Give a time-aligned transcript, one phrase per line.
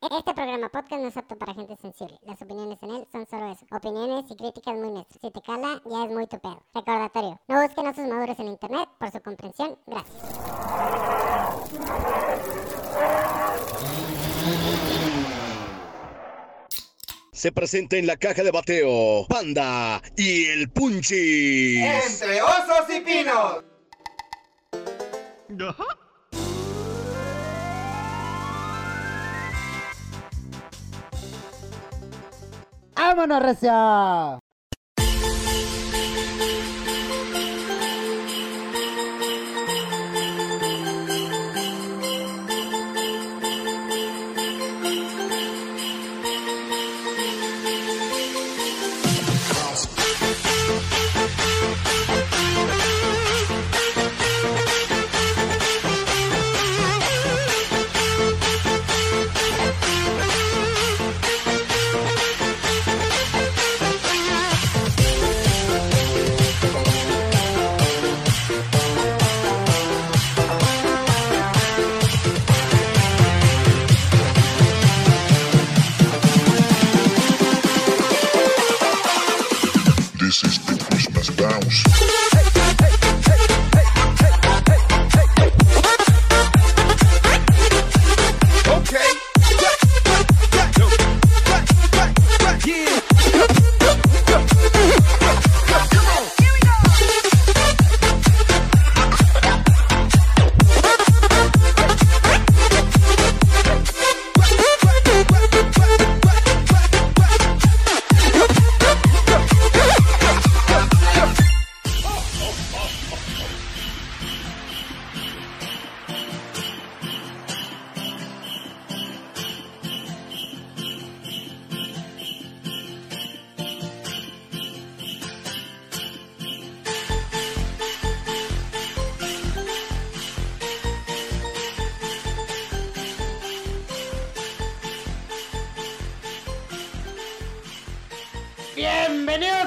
[0.00, 2.16] Este programa podcast no es apto para gente sensible.
[2.22, 3.66] Las opiniones en él son solo eso.
[3.72, 5.20] Opiniones y críticas muy nuestras.
[5.20, 6.64] Si te cala, ya es muy tu pedo.
[6.72, 9.76] Recordatorio, no busquen a sus maduros en internet por su comprensión.
[9.88, 10.14] Gracias.
[17.32, 21.78] Se presenta en la caja de bateo Panda y el Punchi.
[21.82, 23.64] Entre osos y pinos.
[32.98, 33.70] ¡Vámonos, recio!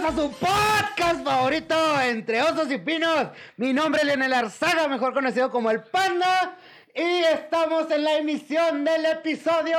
[0.04, 3.28] A su podcast favorito, Entre Osos y Pinos.
[3.58, 6.58] Mi nombre es Leonel Arzaga, mejor conocido como El Panda.
[6.96, 9.78] Y estamos en la emisión del episodio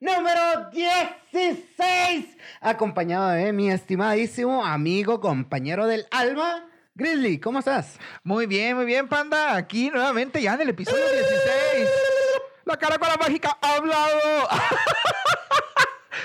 [0.00, 2.36] número 16.
[2.60, 7.38] Acompañado de mi estimadísimo amigo, compañero del alma, Grizzly.
[7.38, 7.96] ¿Cómo estás?
[8.24, 9.54] Muy bien, muy bien, panda.
[9.54, 11.88] Aquí nuevamente ya en el episodio 16.
[12.64, 14.48] La cara con la mágica ha hablado.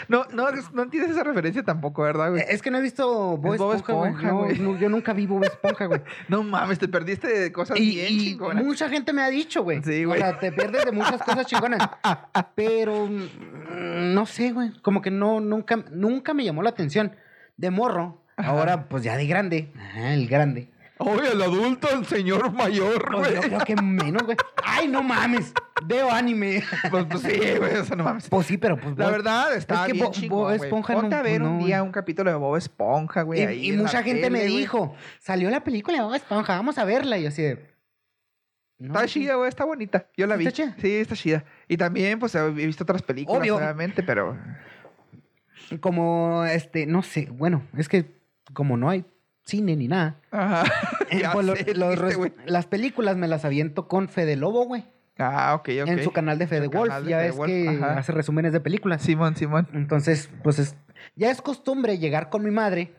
[0.08, 2.42] No, no, no entiendes esa referencia tampoco, ¿verdad, güey?
[2.42, 4.12] Eh, Es que no he visto Bob Es Bob Esponja, güey.
[4.12, 4.60] Esponja, No, güey.
[4.60, 6.02] no, yo nunca vi Bob Esponja, güey.
[6.30, 8.64] No mames, te perdiste de cosas Y, bien y chingonas.
[8.64, 9.82] mucha gente me ha dicho, güey.
[9.84, 10.20] Sí, O güey.
[10.22, 11.82] sea, te pierdes de muchas cosas chingonas.
[12.56, 14.72] Pero mm, no sé, güey.
[14.82, 17.16] Como que no, nunca, nunca me llamó la atención.
[17.58, 18.22] De morro.
[18.38, 19.72] Ahora, pues ya de grande.
[19.78, 20.70] Ajá, el grande.
[20.98, 23.50] Oye, el adulto, el señor mayor, Pues yo güey.
[23.50, 24.38] creo que menos, güey.
[24.64, 25.52] Ay, no mames.
[25.86, 26.64] Veo anime.
[26.90, 28.30] Pues, pues sí, güey, eso no mames.
[28.30, 28.98] Pues sí, pero pues.
[28.98, 30.52] La verdad, está es que bien Bo- chingón, Bob.
[30.54, 33.42] Esponja Ponte no- a ver no, un día un capítulo de Bob Esponja, güey.
[33.42, 34.56] Y, ahí mucha gente me güey.
[34.58, 37.18] dijo, salió la película de Bob Esponja, vamos a verla.
[37.18, 37.76] Y yo así de.
[38.80, 40.08] no, Está chida, güey, está bonita.
[40.16, 40.48] Yo la ¿Sí vi.
[40.48, 40.76] está chida?
[40.82, 41.44] Sí, está chida.
[41.68, 43.58] Y también, pues, he visto otras películas, Obvio.
[43.58, 44.38] obviamente, pero...
[45.82, 48.06] Como, este, no sé, bueno, es que
[48.54, 49.04] como no hay
[49.46, 50.64] cine ni nada, Ajá.
[51.12, 52.00] eh, pues sé, los
[52.46, 54.84] las películas me las aviento con Fede Lobo, güey.
[55.18, 55.88] Ah, ok, ok.
[55.88, 57.98] En su canal de Fede Wolf, de ya Fede ves Wolf, que ajá.
[57.98, 59.02] hace resúmenes de películas.
[59.02, 59.70] Simón, Simón.
[59.74, 60.76] Entonces, pues es,
[61.16, 62.92] ya es costumbre llegar con mi madre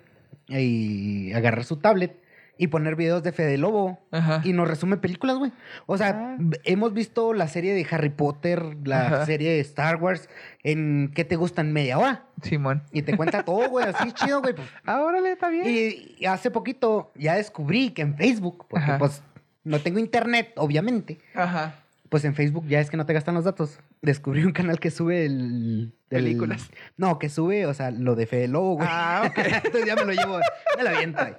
[0.48, 2.18] y agarrar su tablet
[2.58, 4.40] y poner videos de Fede Lobo Ajá.
[4.44, 5.52] y nos resume películas, güey.
[5.86, 6.36] O sea, Ah.
[6.64, 9.26] hemos visto la serie de Harry Potter, la Ajá.
[9.26, 10.28] serie de Star Wars,
[10.62, 11.72] en ¿qué te gustan?
[11.72, 12.24] Media hora.
[12.42, 12.82] Simón.
[12.92, 14.54] Y te cuenta todo, güey, así chido, güey.
[14.54, 14.68] pues.
[14.84, 15.66] Ah, órale, está bien.
[15.66, 18.98] Y, y hace poquito ya descubrí que en Facebook, porque Ajá.
[18.98, 19.22] pues
[19.64, 21.74] no tengo internet, obviamente, Ajá.
[22.08, 23.80] Pues en Facebook ya es que no te gastan los datos.
[24.02, 25.92] Descubrí un canal que sube el...
[26.10, 26.70] el- Películas.
[26.96, 28.88] No, que sube, o sea, lo de Fede Lobo, güey.
[28.90, 29.38] Ah, ok.
[29.64, 30.38] Entonces ya me lo llevo,
[30.76, 31.20] me lo aviento.
[31.20, 31.32] ahí.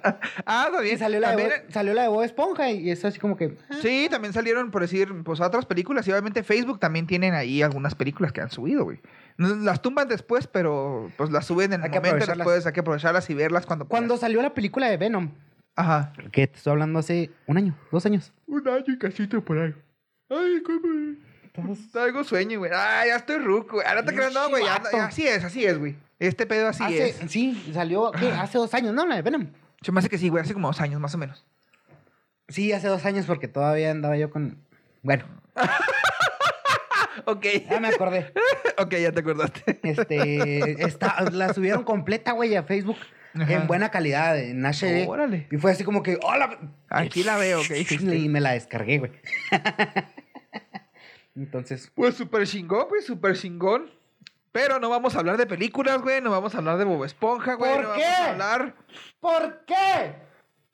[0.44, 0.98] Ah, está Y bien.
[0.98, 3.56] salió la, de salió la de Bob Esponja y eso así como que...
[3.70, 6.06] ah, Sí, también salieron, por decir, pues otras películas.
[6.06, 9.00] Y obviamente Facebook también tienen ahí algunas películas que han subido, güey.
[9.38, 12.38] Las tumban después, pero pues las suben en el que momento aprovecharlas.
[12.46, 12.66] después.
[12.66, 14.20] Hay que aprovecharlas y verlas cuando Cuando puedas.
[14.20, 15.30] salió la película de Venom,
[15.76, 16.12] Ajá.
[16.32, 18.32] que te estoy hablando hace un año, dos años.
[18.46, 19.74] Un año y casito por ahí.
[20.30, 21.14] Ay, cómo...
[21.92, 22.70] Traigo sueño, güey.
[22.74, 23.86] Ay, ya estoy ruco, güey.
[23.86, 24.64] Ahora te creas, no, güey.
[24.64, 24.96] ya- Chivato.
[24.96, 25.96] ya Así es, así es, güey.
[26.20, 27.16] Este pedo así Hace- es.
[27.30, 28.28] Sí, salió ¿qué?
[28.30, 29.06] hace dos años, ¿no?
[29.06, 29.48] La de Venom.
[29.82, 30.42] Se me hace que sí, güey.
[30.42, 31.44] Hace como dos años, más o menos.
[32.48, 34.58] Sí, hace dos años porque todavía andaba yo con...
[35.02, 35.24] Bueno,
[37.24, 37.44] Ok.
[37.68, 38.32] ya me acordé.
[38.78, 39.80] ok, ya te acordaste.
[39.82, 42.96] Este, está, la subieron completa, güey, a Facebook.
[43.34, 43.52] Ajá.
[43.52, 45.06] En buena calidad, en HD.
[45.06, 45.46] Órale.
[45.50, 46.58] Y fue así como que, hola.
[46.88, 48.16] Aquí la veo, ¿qué dijiste?
[48.16, 49.12] Y me la descargué, güey.
[51.38, 51.90] Entonces.
[51.94, 53.90] Pues súper chingón, güey, súper chingón.
[54.50, 56.20] Pero no vamos a hablar de películas, güey.
[56.20, 57.74] No vamos a hablar de Bob Esponja, güey.
[57.74, 58.02] ¿Por no qué?
[58.02, 58.74] Vamos a hablar...
[59.20, 60.14] ¿Por qué?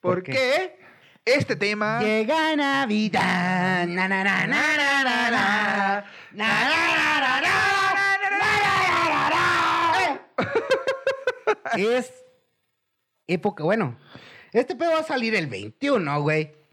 [0.00, 0.78] ¿Por, ¿Por qué?
[1.24, 2.00] Este tema.
[2.00, 3.86] Llega Navidad.
[3.86, 6.04] Na, na, na, na, na, na, na.
[6.32, 7.74] Na, na, na, na, na.
[11.76, 12.24] Es
[13.26, 13.98] época, bueno.
[14.52, 16.63] Este pedo va a salir el 21, güey.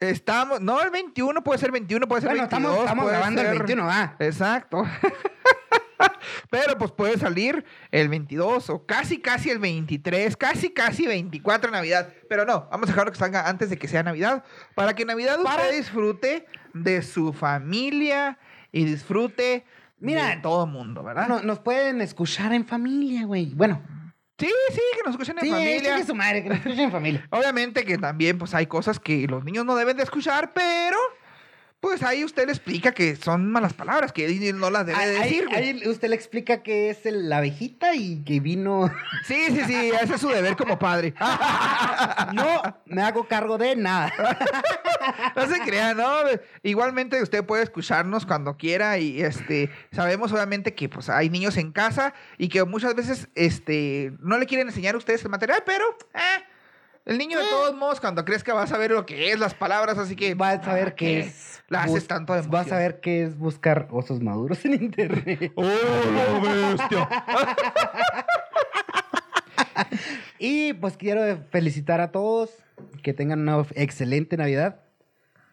[0.00, 0.60] Estamos.
[0.60, 2.78] No, el 21 puede ser 21, puede ser Bueno, 22.
[2.80, 4.16] estamos, grabando el ser- 21, va.
[4.20, 4.84] Exacto.
[6.50, 11.76] Pero pues puede salir el 22 o casi casi el 23, casi casi 24 de
[11.76, 12.12] Navidad.
[12.28, 14.44] Pero no, vamos a dejarlo que salga antes de que sea Navidad.
[14.76, 18.38] Para que Navidad Para- usted disfrute de su familia
[18.70, 19.64] y disfrute
[19.98, 21.26] Mira, de todo el mundo, ¿verdad?
[21.26, 23.52] No, nos pueden escuchar en familia, güey.
[23.54, 23.82] Bueno,
[24.38, 25.80] Sí, sí, que nos escuchen en sí, familia.
[25.82, 27.26] chingue su madre, que nos escuchen en familia.
[27.30, 30.96] Obviamente que también pues hay cosas que los niños no deben de escuchar, pero
[31.80, 35.46] pues ahí usted le explica que son malas palabras, que no las debe Ahí, decir.
[35.46, 35.56] güey.
[35.56, 38.90] ahí usted le explica que es el- la abejita y que vino.
[39.24, 41.14] Sí, sí, sí, ese es su deber como padre.
[42.32, 44.12] no me hago cargo de nada.
[45.36, 46.12] No se crea, ¿no?
[46.62, 51.72] Igualmente usted puede escucharnos cuando quiera y este sabemos obviamente que pues hay niños en
[51.72, 55.84] casa y que muchas veces este no le quieren enseñar a ustedes el material, pero
[56.14, 56.44] eh,
[57.08, 59.98] el niño de todos modos cuando crezca va a saber lo que es las palabras,
[59.98, 61.62] así que Vas a saber ¿para qué es.
[61.68, 62.74] la haces tanto de emoción?
[62.74, 65.52] a ver qué es buscar osos maduros en internet.
[65.56, 67.08] ¡Oh, la bestia!
[70.38, 72.50] Y pues quiero felicitar a todos.
[73.02, 74.80] Que tengan una excelente Navidad.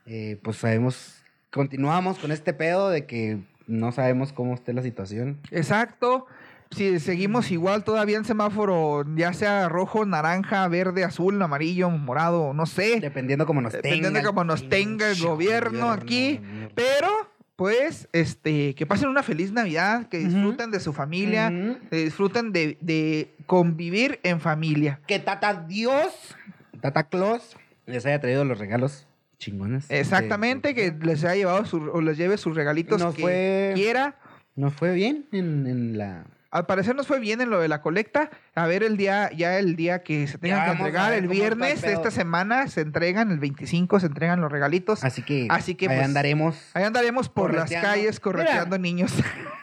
[0.06, 5.40] Eh, pues sabemos, continuamos con este pedo de que no sabemos cómo esté la situación.
[5.50, 6.28] Exacto.
[6.72, 12.66] Si seguimos igual todavía en semáforo, ya sea rojo, naranja, verde, azul, amarillo, morado, no
[12.66, 13.00] sé.
[13.00, 14.20] Dependiendo cómo nos Dependiendo tenga.
[14.22, 16.42] de cómo nos tenga el gobierno aquí.
[16.74, 17.08] Pero,
[17.56, 21.50] pues, este, que pasen una feliz Navidad, que disfruten de su familia,
[21.90, 25.00] que disfruten de, de convivir en familia.
[25.08, 26.36] Que Tata Dios,
[26.82, 29.08] Tata Claus, les haya traído los regalos
[29.38, 29.86] chingones.
[29.90, 34.16] Exactamente, que les haya llevado su- o les lleve sus regalitos que fue- quiera.
[34.56, 36.26] Nos fue bien en, en la...
[36.56, 38.30] Al parecer nos fue bien en lo de la colecta.
[38.56, 41.82] A ver el día, ya el día que se tengan Ya que entregar, el viernes
[41.82, 45.04] de esta semana se entregan, el 25 se entregan los regalitos.
[45.04, 46.58] Así que, Así que, ahí pues, andaremos.
[46.74, 49.14] Ahí andaremos por las calles correteando niños.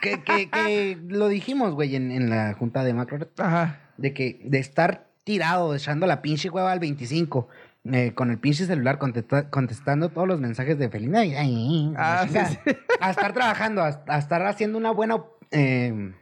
[0.01, 3.27] Que, que, que lo dijimos, güey, en, en la junta de Macro.
[3.39, 3.79] Ajá.
[3.97, 7.47] De que de estar tirado, echando la pinche hueva al 25,
[7.91, 11.39] eh, con el pinche celular contesta- contestando todos los mensajes de Feliz Navidad.
[11.41, 12.49] ay, Ah, sí, chingada.
[12.49, 12.57] sí.
[12.99, 15.17] A estar trabajando, a, a estar haciendo una buena,
[15.51, 16.13] eh,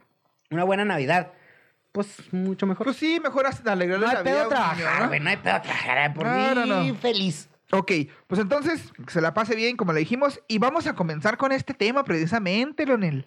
[0.52, 1.32] una buena Navidad.
[1.92, 2.86] Pues mucho mejor.
[2.86, 5.08] Pues sí, mejor alegrarle no hay la vida pedo a un niño, trabajar, ¿no?
[5.10, 5.98] güey, no hay pedo trabajar.
[5.98, 6.96] eh, Por No, no, mí, no.
[6.96, 7.50] feliz.
[7.74, 7.92] Ok,
[8.28, 11.52] pues entonces, que se la pase bien, como le dijimos, y vamos a comenzar con
[11.52, 13.26] este tema precisamente, Leonel.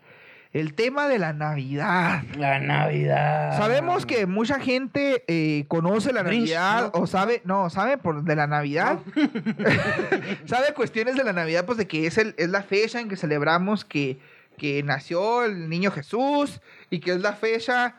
[0.52, 2.22] El tema de la Navidad.
[2.36, 3.56] La Navidad.
[3.58, 7.00] Sabemos que mucha gente eh, conoce la Grinch, Navidad ¿no?
[7.00, 9.00] o sabe, no, sabe por de la Navidad.
[10.46, 13.16] sabe cuestiones de la Navidad, pues de que es, el, es la fecha en que
[13.16, 14.20] celebramos que,
[14.56, 16.60] que nació el niño Jesús
[16.90, 17.96] y que es la fecha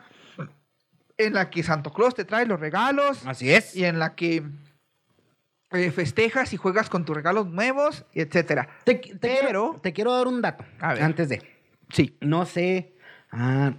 [1.18, 3.74] en la que Santo Claus te trae los regalos Así es.
[3.76, 4.42] y en la que
[5.72, 8.68] eh, festejas y juegas con tus regalos nuevos, y etcétera.
[8.84, 10.64] Te, te Pero- quiero, te quiero dar un dato.
[10.80, 11.02] A ver.
[11.02, 11.42] Antes de.
[11.90, 12.16] Sí.
[12.20, 12.94] No sé.
[13.32, 13.72] ah,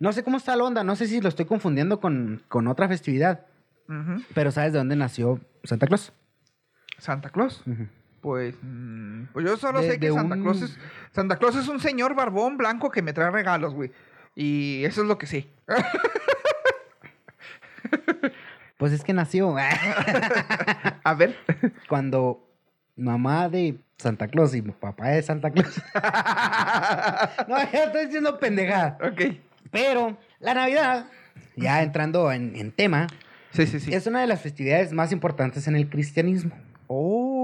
[0.00, 0.82] no sé cómo está la onda.
[0.84, 3.46] No sé si lo estoy confundiendo con, con otra festividad.
[4.34, 6.12] Pero ¿sabes de dónde nació Santa Claus?
[6.98, 7.62] Santa Claus.
[8.20, 8.54] Pues
[9.44, 10.78] yo solo De- sé que Santa un- Claus es
[11.12, 13.90] Santa Claus es un señor barbón blanco que me trae regalos, güey.
[14.34, 15.48] Y eso es lo que sé.
[18.76, 19.56] Pues es que nació
[21.04, 21.36] A ver.
[21.88, 22.46] cuando
[22.96, 25.82] mamá de Santa Claus y papá de Santa Claus.
[27.48, 28.98] no, ya estoy diciendo pendejada.
[29.02, 29.36] ok.
[29.72, 31.06] Pero la Navidad,
[31.56, 33.08] ya entrando en, en tema,
[33.50, 33.92] Sí, sí, sí.
[33.92, 36.52] es una de las festividades más importantes en el cristianismo.
[36.86, 37.37] Oh.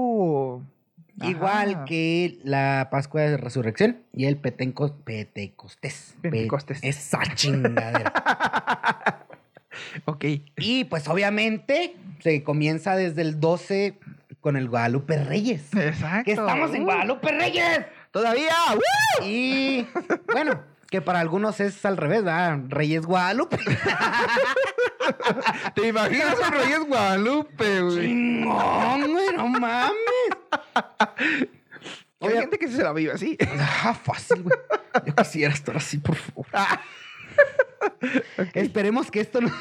[1.21, 1.85] Igual Ajá.
[1.85, 6.15] que la Pascua de Resurrección y el Petenco- Pentecostés.
[6.21, 6.79] Pe- Pentecostés.
[6.83, 8.11] Esa chingadera.
[10.05, 10.23] Ok.
[10.57, 13.99] y pues obviamente se comienza desde el 12
[14.39, 15.73] con el Guadalupe Reyes.
[15.75, 16.23] Exacto.
[16.23, 17.81] Que estamos en Uh, Guadalupe Reyes.
[18.11, 18.53] Todavía.
[18.73, 19.23] ¡uh!
[19.25, 19.85] Y
[20.31, 22.59] bueno, que para algunos es al revés, ¿verdad?
[22.69, 23.57] Reyes Guadalupe.
[25.75, 27.99] ¿Te imaginas un Reyes Guadalupe, güey?
[28.01, 29.91] Chingón, güey, no mames.
[32.21, 33.37] Hay Oye- gente que se la vive así.
[33.83, 34.57] Ah, fácil, güey.
[35.05, 36.45] Yo quisiera estar así, por favor.
[38.53, 39.51] Esperemos que esto no...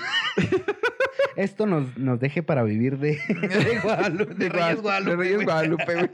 [1.36, 5.10] esto nos, nos deje para vivir de, de Guadalupe, de Reyes Guadalupe.
[5.10, 5.44] De Reyes.
[5.44, 6.10] Guadalupe, güey.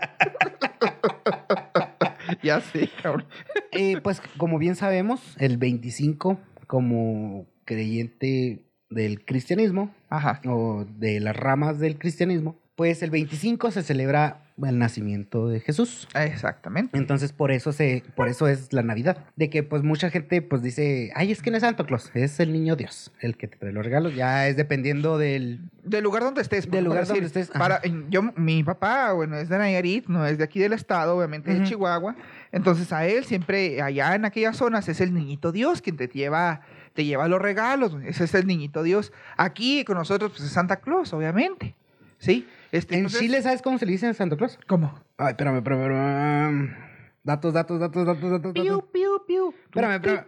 [2.43, 3.27] ya sé, cabrón.
[3.73, 10.41] Eh, pues como bien sabemos, el 25, como creyente del cristianismo, Ajá.
[10.47, 16.09] o de las ramas del cristianismo, pues el 25 se celebra el nacimiento de Jesús.
[16.15, 16.97] Exactamente.
[16.97, 19.25] Entonces por eso se, por eso es la Navidad.
[19.37, 22.41] De que pues mucha gente pues dice, ay, es que no es Santo Claus, es
[22.41, 24.15] el niño Dios, el que te trae los regalos.
[24.15, 25.61] Ya es dependiendo del.
[25.85, 26.71] Del lugar donde estés.
[26.71, 27.59] Del lugar por donde estés, ajá.
[27.59, 31.53] Para, yo, mi papá, bueno, es de Nayarit, no es de aquí del estado, obviamente
[31.53, 31.69] de Ujú.
[31.69, 32.17] Chihuahua.
[32.53, 36.63] Entonces a él siempre, allá en aquellas zonas, es el niñito Dios quien te lleva,
[36.95, 37.97] te lleva los regalos.
[38.05, 39.13] Ese es el niñito Dios.
[39.37, 41.75] Aquí con nosotros, pues es Santa Claus, obviamente.
[42.19, 42.47] ¿Sí?
[42.73, 44.59] Este, En entonces- Chile, ¿sabes cómo se le dice a Santo Claus?
[44.67, 44.99] ¿Cómo?
[45.19, 46.77] Ay, espérame, espérame, espérame.
[47.23, 48.53] Datos, datos, datos, datos, datos.
[48.55, 49.55] Piu, piu, piu.
[49.65, 50.25] Espérame, espérame.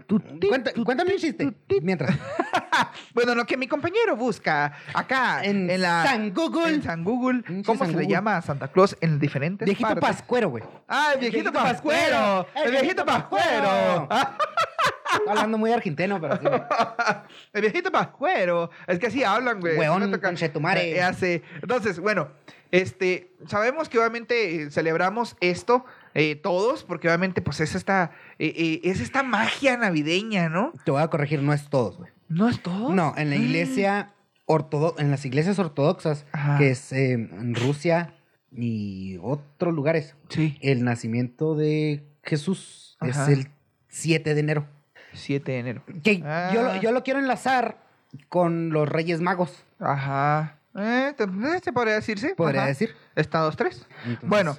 [0.49, 1.53] Cuenta- cuéntame un chiste.
[1.83, 2.11] Mientras.
[3.15, 6.75] Bueno, lo que mi compañero busca acá En en, la San Google.
[6.75, 10.03] en San Google, ¿cómo San se le llama a Santa Claus en diferentes Viejito partes?
[10.09, 10.65] pascuero, güey.
[10.89, 12.47] Ah, el viejito, pascuero.
[12.65, 14.09] El viejito pascuero.
[14.11, 14.37] Ah,
[15.13, 16.47] Estoy Hablando muy argentino, pero sí.
[17.53, 18.71] el viejito pascuero.
[18.87, 19.77] Es que así hablan, güey.
[19.79, 20.99] Me toca- conchetumare.
[20.99, 21.43] Eh, sé.
[21.63, 22.29] Entonces, bueno,
[22.71, 28.81] este, sabemos que obviamente eh, celebramos esto eh, todos, porque obviamente pues es esta, eh,
[28.85, 30.73] es esta magia navideña, ¿no?
[30.85, 32.11] Te voy a corregir, no es todos, güey.
[32.29, 32.93] ¿No es todo?
[32.95, 34.15] No, en la iglesia
[34.47, 36.59] ortodoxa, en las iglesias ortodoxas, Ajá.
[36.59, 38.15] que es en Rusia
[38.51, 40.59] y otros lugares, Sí.
[40.63, 43.11] el nacimiento de Jesús Ajá.
[43.31, 43.49] es el
[43.89, 44.67] 7 de enero.
[45.15, 45.83] 7 de enero.
[46.03, 46.51] Que yo, Ah.
[46.53, 47.79] lo, yo lo quiero enlazar
[48.29, 50.57] con los Reyes Magos, Ajá.
[50.75, 52.35] Eh, te- eh, ¿Se podría decirse?
[52.35, 52.69] podría Ajá.
[52.69, 52.95] decir.
[53.15, 53.87] Estados 3.
[54.05, 54.57] Entonces, Bueno.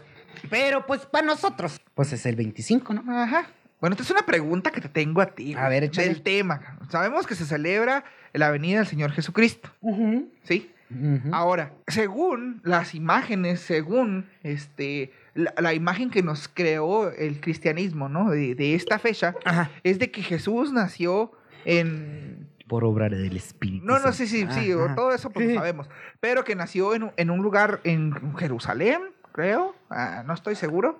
[0.50, 3.04] Pero pues para nosotros, pues es el 25, ¿no?
[3.22, 3.48] Ajá.
[3.80, 5.54] Bueno, esta es una pregunta que te tengo a ti.
[5.56, 6.08] A ver, échale.
[6.08, 6.78] Del tema.
[6.90, 9.70] Sabemos que se celebra la venida del Señor Jesucristo.
[10.44, 10.72] ¿Sí?
[11.32, 18.30] Ahora, según las imágenes, según este la, la imagen que nos creó el cristianismo, ¿no?
[18.30, 19.72] De, de esta fecha, Ajá.
[19.84, 21.32] es de que Jesús nació
[21.66, 22.48] en...
[22.68, 23.86] Por obra del Espíritu.
[23.86, 25.90] No, no, sí, sí, sí, todo eso pues lo sabemos.
[26.20, 29.00] Pero que nació en, un- en un lugar en Jerusalén,
[29.34, 29.76] creo.
[29.90, 31.00] Ah, no estoy seguro.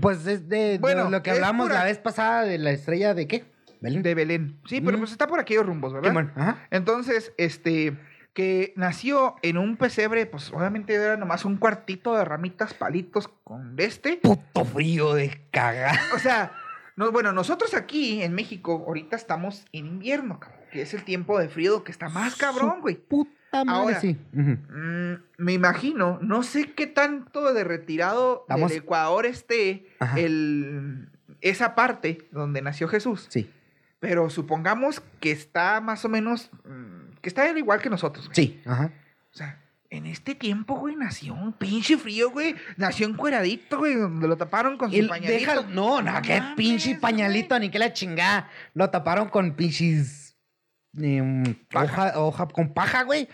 [0.00, 3.14] Pues es de, de Bueno, lo que hablamos pura- la vez pasada de la estrella
[3.14, 3.44] de qué?
[3.80, 4.02] Belén.
[4.02, 4.58] De Belén.
[4.66, 5.00] Sí, pero Mm.
[5.00, 6.30] pues está por aquellos rumbos, ¿verdad?
[6.34, 6.66] Ajá.
[6.70, 7.96] Entonces, este,
[8.36, 13.74] que nació en un pesebre, pues obviamente era nomás un cuartito de ramitas, palitos con
[13.78, 14.18] este.
[14.18, 15.98] Puto frío de cagar.
[16.14, 16.52] O sea,
[16.96, 21.38] no, bueno, nosotros aquí en México ahorita estamos en invierno, cabrón, que es el tiempo
[21.38, 22.96] de frío que está más cabrón, güey.
[22.96, 24.18] Puta madre, Ahora, sí.
[24.32, 31.08] Mm, me imagino, no sé qué tanto de retirado Estamos- del Ecuador esté el,
[31.40, 33.28] esa parte donde nació Jesús.
[33.30, 33.50] Sí.
[33.98, 38.26] Pero supongamos que está más o menos, mm, que está al igual que nosotros.
[38.26, 38.34] güey.
[38.36, 38.62] Sí.
[38.64, 38.92] Ajá.
[39.34, 42.54] O sea, en este tiempo, güey, nació un pinche frío, güey.
[42.76, 45.32] Nació encueradito, güey, donde lo taparon con Y su pañalito.
[45.52, 47.00] deja- no, no, qué mames, pinche güey.
[47.00, 48.48] pañalito, ni que la chingada.
[48.74, 50.36] Lo taparon con pinches.
[50.96, 51.42] em,
[51.72, 52.12] Paja.
[52.14, 53.28] hoja, hoja con paja, güey.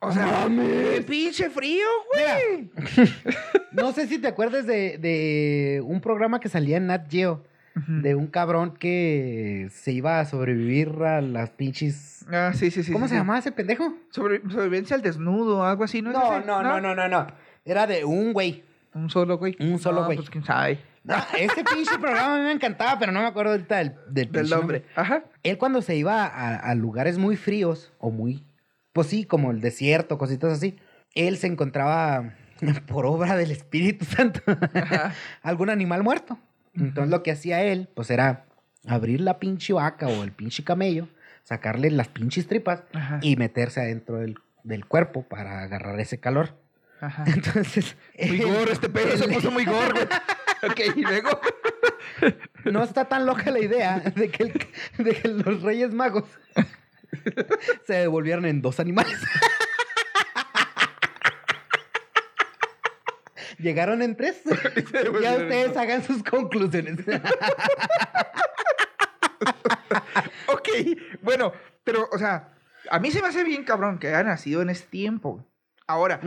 [0.00, 0.90] O sea, mames.
[0.96, 2.70] qué pinche frío, güey.
[3.72, 7.44] No sé si te acuerdas de, de un programa que salía en Nat Geo.
[7.88, 12.26] De un cabrón que se iba a sobrevivir a las pinches.
[12.32, 12.92] Ah, sí, sí, sí.
[12.92, 13.18] ¿Cómo sí, se sí.
[13.20, 13.94] llamaba ese pendejo?
[14.10, 16.12] Sobre- sobrevivencia al desnudo, algo así, ¿no?
[16.12, 17.26] No, no, no, no, no, no.
[17.64, 18.64] Era de un güey.
[18.94, 19.56] Un solo, güey.
[19.60, 20.16] Un solo No, güey.
[20.18, 20.78] Pues quién sabe.
[21.04, 24.84] No, ese pinche programa me encantaba, pero no me acuerdo ahorita del, del, Del nombre.
[24.96, 25.24] Ajá.
[25.42, 28.44] Él cuando se iba a, a lugares muy fríos o muy,
[28.92, 30.76] pues sí, como el desierto, cositas así,
[31.14, 32.34] él se encontraba
[32.86, 34.40] por obra del Espíritu Santo
[35.42, 36.38] algún animal muerto.
[36.74, 38.44] Entonces lo que hacía él, pues era
[38.86, 41.08] abrir la pinche vaca o el pinche camello,
[41.44, 43.18] sacarle las pinches tripas Ajá.
[43.22, 46.54] y meterse adentro del, del cuerpo para agarrar ese calor.
[47.00, 47.24] Ajá.
[47.34, 47.96] Entonces...
[48.26, 49.94] Muy gorro, este pedo se puso muy gorro.
[49.94, 50.06] güey.
[50.90, 51.40] ok, y luego.
[52.64, 56.24] No está tan loca la idea de que, el- de que los Reyes Magos
[57.86, 59.18] se devolvieran en dos animales.
[63.60, 64.40] Llegaron en tres.
[65.22, 66.98] Ya en ustedes hagan sus conclusiones.
[70.48, 70.68] ok,
[71.22, 71.52] bueno,
[71.84, 72.48] pero, o sea,
[72.90, 75.44] a mí se me hace bien cabrón que haya nacido en este tiempo.
[75.86, 76.20] Ahora,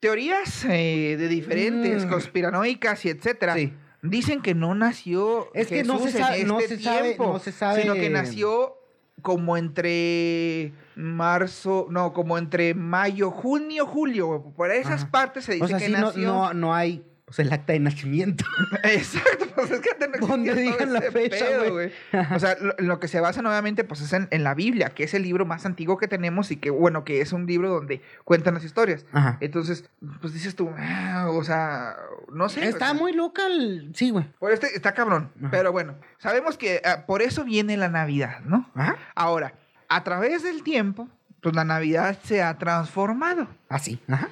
[0.00, 2.08] teorías eh, de diferentes, Mm.
[2.10, 3.54] conspiranoicas y etcétera.
[3.54, 3.72] Sí.
[4.00, 7.32] Dicen que no nació Es que no se en sabe- no este se sabe- tiempo,
[7.32, 8.76] no se sabe- sino que nació
[9.22, 15.10] como entre marzo, no, como entre mayo, junio, julio, por esas Ajá.
[15.10, 16.26] partes se dice O sea, que sí, no, nació.
[16.26, 18.42] no, no hay Pues el acta de nacimiento.
[18.84, 21.92] Exacto, pues es que te no Donde existía todo digan la fecha, güey.
[22.34, 25.04] O sea, lo, lo que se basan obviamente pues es en, en la Biblia, que
[25.04, 28.00] es el libro más antiguo que tenemos y que, bueno, que es un libro donde
[28.24, 29.04] cuentan las historias.
[29.12, 29.36] Ajá.
[29.40, 29.84] Entonces,
[30.22, 31.96] pues dices tú, ah, o sea,
[32.32, 32.66] no sé.
[32.66, 33.90] Está o sea, muy loca el...
[33.94, 34.24] Sí, güey.
[34.38, 35.30] Por este está cabrón.
[35.38, 35.50] Ajá.
[35.50, 38.70] Pero bueno, sabemos que ah, por eso viene la Navidad, ¿no?
[38.74, 38.96] Ajá.
[39.14, 39.52] Ahora,
[39.90, 41.08] a través del tiempo,
[41.42, 43.48] pues la Navidad se ha transformado.
[43.68, 44.00] Así.
[44.08, 44.28] Ajá.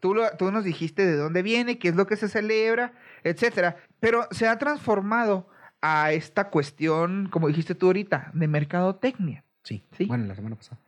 [0.00, 2.92] Tú, lo- tú nos dijiste de dónde viene, qué es lo que se celebra,
[3.24, 3.76] etcétera.
[4.00, 5.48] Pero se ha transformado
[5.80, 9.44] a esta cuestión, como dijiste tú ahorita, de mercadotecnia.
[9.62, 9.84] Sí.
[9.96, 10.06] Sí.
[10.06, 10.80] Bueno, la semana pasada.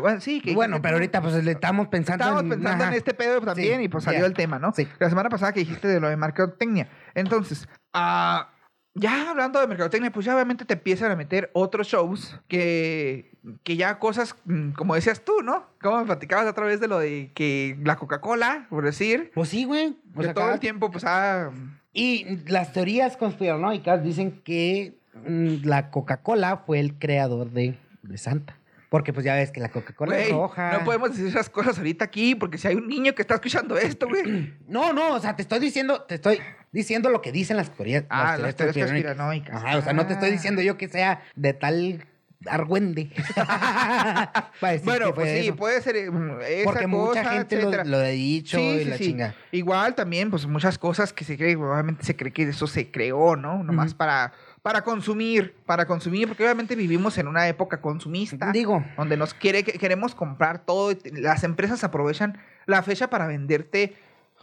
[0.00, 2.48] Bueno, Sí, que, bueno, que- pero ahorita pues le estamos pensando Estábamos en...
[2.50, 2.92] pensando ajá.
[2.92, 4.72] en este pedo también Sí, y pues salió el tema, ¿no?
[4.74, 4.88] Sí.
[4.98, 6.88] La semana pasada que dijiste de lo de mercadotecnia.
[7.14, 8.50] Entonces, ah,
[8.98, 13.76] ya hablando de mercadotecnia, pues ya obviamente te empiezan a meter otros shows que, que
[13.76, 15.66] ya cosas, mm, como decías tú, ¿no?
[15.80, 19.64] Como me platicabas a través de lo de que la Coca-Cola, por decir, Pues sí,
[19.64, 19.96] güey.
[20.14, 21.50] O sea, todo cada- el tiempo, pues, ah,
[21.92, 28.56] Y las teorías conspiranoicas dicen que mm, la Coca-Cola fue el creador de, de Santa.
[28.90, 30.72] Porque pues ya ves que la Coca-Cola es roja.
[30.78, 33.76] no podemos decir esas cosas ahorita aquí, porque si hay un niño que está escuchando
[33.76, 34.54] esto, güey.
[34.66, 36.38] No, no, o sea, te estoy diciendo, te estoy
[36.72, 38.04] diciendo lo que dicen las teorías.
[38.10, 39.56] Ah, las teorías conspiranoicas.
[39.56, 40.32] Ajá, o sea, no te estoy Ah.
[40.32, 42.04] diciendo yo que sea de tal
[42.46, 43.10] argüende.
[44.84, 45.56] Bueno, pues sí, eso.
[45.56, 47.84] puede ser eh, mm, esa Porque mucha cosa, gente lo, etcétera.
[47.84, 49.04] lo ha dicho Sí, y sí, la sí.
[49.04, 49.34] chinga.
[49.52, 53.36] Igual también, pues muchas cosas que se cree, obviamente se cree que eso se creó,
[53.36, 53.62] ¿no?
[53.62, 53.98] Nomás Ujú.
[53.98, 54.32] para,
[54.62, 58.50] para consumir, para consumir, porque obviamente vivimos en una época consumista.
[58.52, 63.94] Digo, donde nos quiere, que queremos comprar todo, las empresas aprovechan la fecha para venderte.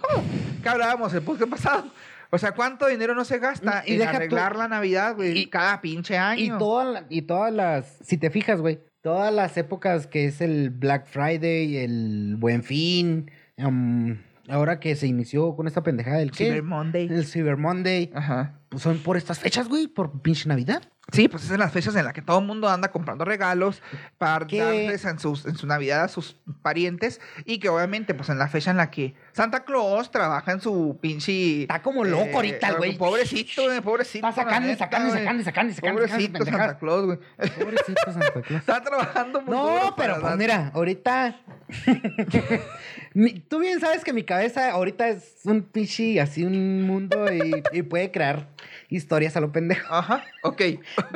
[0.01, 0.21] Oh,
[0.61, 1.91] ¿Qué hablábamos el podcast pasado?
[2.35, 5.37] O sea, ¿cuánto dinero no se gasta Y en deja arreglar la Navidad, güey?
[5.37, 6.41] y- cada pinche año.
[6.43, 10.41] Y, toda la- y todas las, si te fijas, güey, todas las épocas que es
[10.41, 14.17] el Black Friday, el Buen Fin, em,
[14.49, 16.45] ahora que se inició con esta pendejada del qué?
[16.45, 17.07] Cyber Monday.
[17.07, 18.59] el Cyber Monday, Ajá.
[18.69, 20.83] pues son por estas fechas, güey, por pinche Navidad.
[21.11, 23.81] Sí, pues es en las fechas en las que todo el mundo anda comprando regalos
[24.17, 24.57] para ¿Qué?
[24.59, 28.47] darles en, sus, en su Navidad a sus parientes y que obviamente pues en la
[28.47, 31.61] fecha en la que Santa Claus trabaja en su pinche...
[31.61, 32.97] Está como loco ahorita el güey.
[32.97, 34.27] Pobrecito, güey, pobrecito.
[34.27, 36.01] Está sacando y sacando y sacando y sacando sacando.
[36.01, 37.19] Pobrecito sacando Santa Claus, güey.
[37.59, 38.51] Pobrecito Santa Claus.
[38.51, 41.39] Está trabajando muy No, pero pues dar- mira, ahorita.
[43.47, 47.81] Tú bien sabes que mi cabeza ahorita es un pinche así un mundo y, y
[47.83, 48.49] puede crear
[48.89, 49.93] historias a lo pendejo.
[49.93, 50.61] Ajá, ok.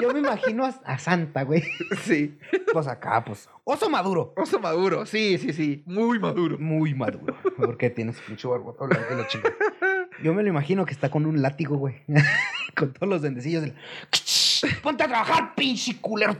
[0.02, 1.64] Yo me imagino a, a Santa, güey.
[2.04, 2.38] Sí.
[2.72, 3.50] Pues acá, pues.
[3.64, 4.34] Oso maduro.
[4.36, 5.84] Oso maduro, sí, sí, sí.
[5.86, 6.58] Muy maduro.
[6.58, 7.36] Muy maduro.
[7.58, 9.56] Porque tiene su pinche barbota blanca y la chingada.
[10.24, 11.96] Yo me lo imagino que está con un látigo, güey.
[12.76, 13.76] con todos los dendecillos del.
[14.82, 16.36] Ponte a trabajar, pinche culero.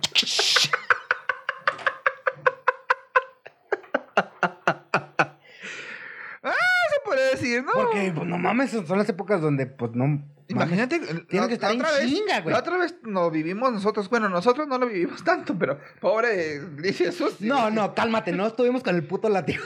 [6.92, 7.72] Se puede decir, ¿no?
[7.74, 10.22] Porque, pues no mames, son las épocas donde, pues no.
[10.50, 12.54] Imagínate, Tiene la- que estar la en otra vez- chinga, güey.
[12.54, 14.10] La otra vez lo vivimos nosotros.
[14.10, 17.40] Bueno, nosotros no lo vivimos tanto, pero pobre dice Jesús.
[17.40, 19.64] No, no, cálmate, no estuvimos con el puto látigo.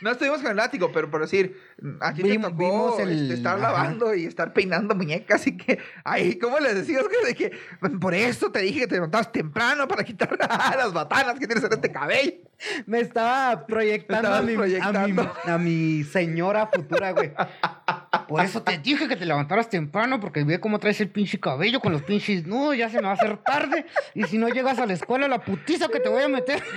[0.00, 1.60] No estuvimos con el látigo, pero por decir,
[2.00, 3.62] aquí te Vimos- tocó vimos el- este, estar ajá.
[3.72, 7.52] lavando y estar peinando muñecas y que, ay, ¿cómo les decías que, de que
[8.00, 10.30] por eso te dije que te levantabas temprano para quitar
[10.76, 12.32] las batanas que tienes en este cabello?
[12.86, 15.32] Me estaba proyectando, a, mi, A, mi, proyectando.
[15.44, 17.32] a mi señora futura, güey.
[18.38, 21.80] Por eso te dije que te levantaras temprano, porque ve cómo traes el pinche cabello
[21.80, 22.46] con los pinches.
[22.46, 23.86] No, ya se me va a hacer tarde.
[24.14, 26.62] Y si no llegas a la escuela, la putiza que te voy a meter.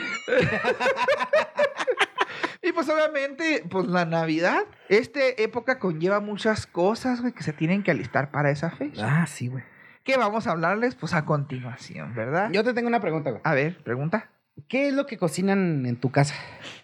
[2.62, 7.84] Y pues obviamente, pues la Navidad, esta época conlleva muchas cosas, güey, que se tienen
[7.84, 9.22] que alistar para esa fecha.
[9.22, 9.64] Ah, sí, güey.
[10.04, 10.96] ¿Qué vamos a hablarles?
[10.96, 12.50] Pues a continuación, ¿verdad?
[12.52, 13.42] Yo te tengo una pregunta, güey.
[13.44, 14.32] A ver, pregunta.
[14.68, 16.34] ¿Qué es lo que cocinan en tu casa?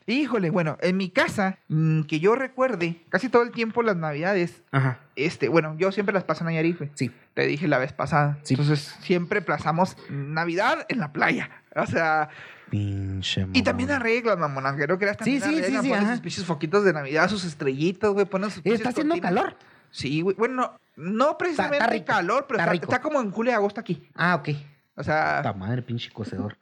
[0.06, 4.62] Híjole, bueno, en mi casa, mm, que yo recuerde, casi todo el tiempo las navidades,
[4.72, 5.00] Ajá.
[5.16, 6.92] este, bueno, yo siempre las paso en Nayarit, güey.
[6.96, 7.12] Sí.
[7.34, 8.38] Te dije la vez pasada.
[8.44, 8.56] Sí.
[8.56, 11.50] Entonces, siempre plazamos Navidad en la playa.
[11.76, 12.30] O sea,
[12.70, 16.04] Pinche y también arreglas, mamón, aunque no creas Sí, también sí, sí, arreglan, sí, ponen
[16.06, 16.14] ajá.
[16.14, 19.34] sus pinches foquitos de Navidad, sus estrellitas, güey, ponen sus pinches ¿Está haciendo cortinas.
[19.44, 19.58] calor?
[19.92, 20.36] Sí, güey.
[20.38, 22.86] Bueno, no precisamente rico, calor, pero está está, rico.
[22.86, 24.08] está como en julio y agosto aquí.
[24.16, 24.50] Ah, ok.
[24.96, 26.58] O sea, Puta madre, pinche cocedor.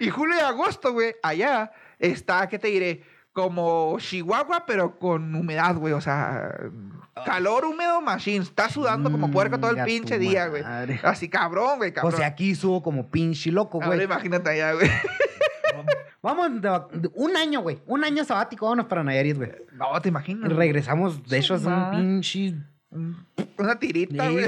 [0.00, 3.04] y julio y agosto, güey, allá está, ¿qué te diré?
[3.32, 5.92] Como Chihuahua, pero con humedad, güey.
[5.92, 6.54] O sea,
[7.24, 8.44] calor húmedo, machine.
[8.44, 10.62] Está sudando como puerco todo el pinche día, güey.
[11.02, 12.14] Así cabrón, güey, cabrón.
[12.14, 14.04] O sea, aquí subo como pinche loco, Ahora güey.
[14.04, 14.88] imagínate allá, güey.
[16.22, 17.82] Vamos, de un año, güey.
[17.86, 19.52] Un año sabático, vámonos para Nayarit, güey.
[19.72, 20.52] No, te imaginas.
[20.52, 22.54] regresamos, de hecho, es un pinche...
[23.58, 24.46] Una tirita, güey.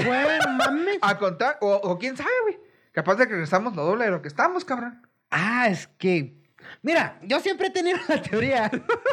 [0.57, 0.97] mames.
[1.01, 2.57] A contar, o, o quién sabe, güey.
[2.91, 5.01] Capaz de que regresamos lo doble de lo que estamos, cabrón.
[5.29, 6.35] Ah, es que...
[6.81, 8.69] Mira, yo siempre he tenido la teoría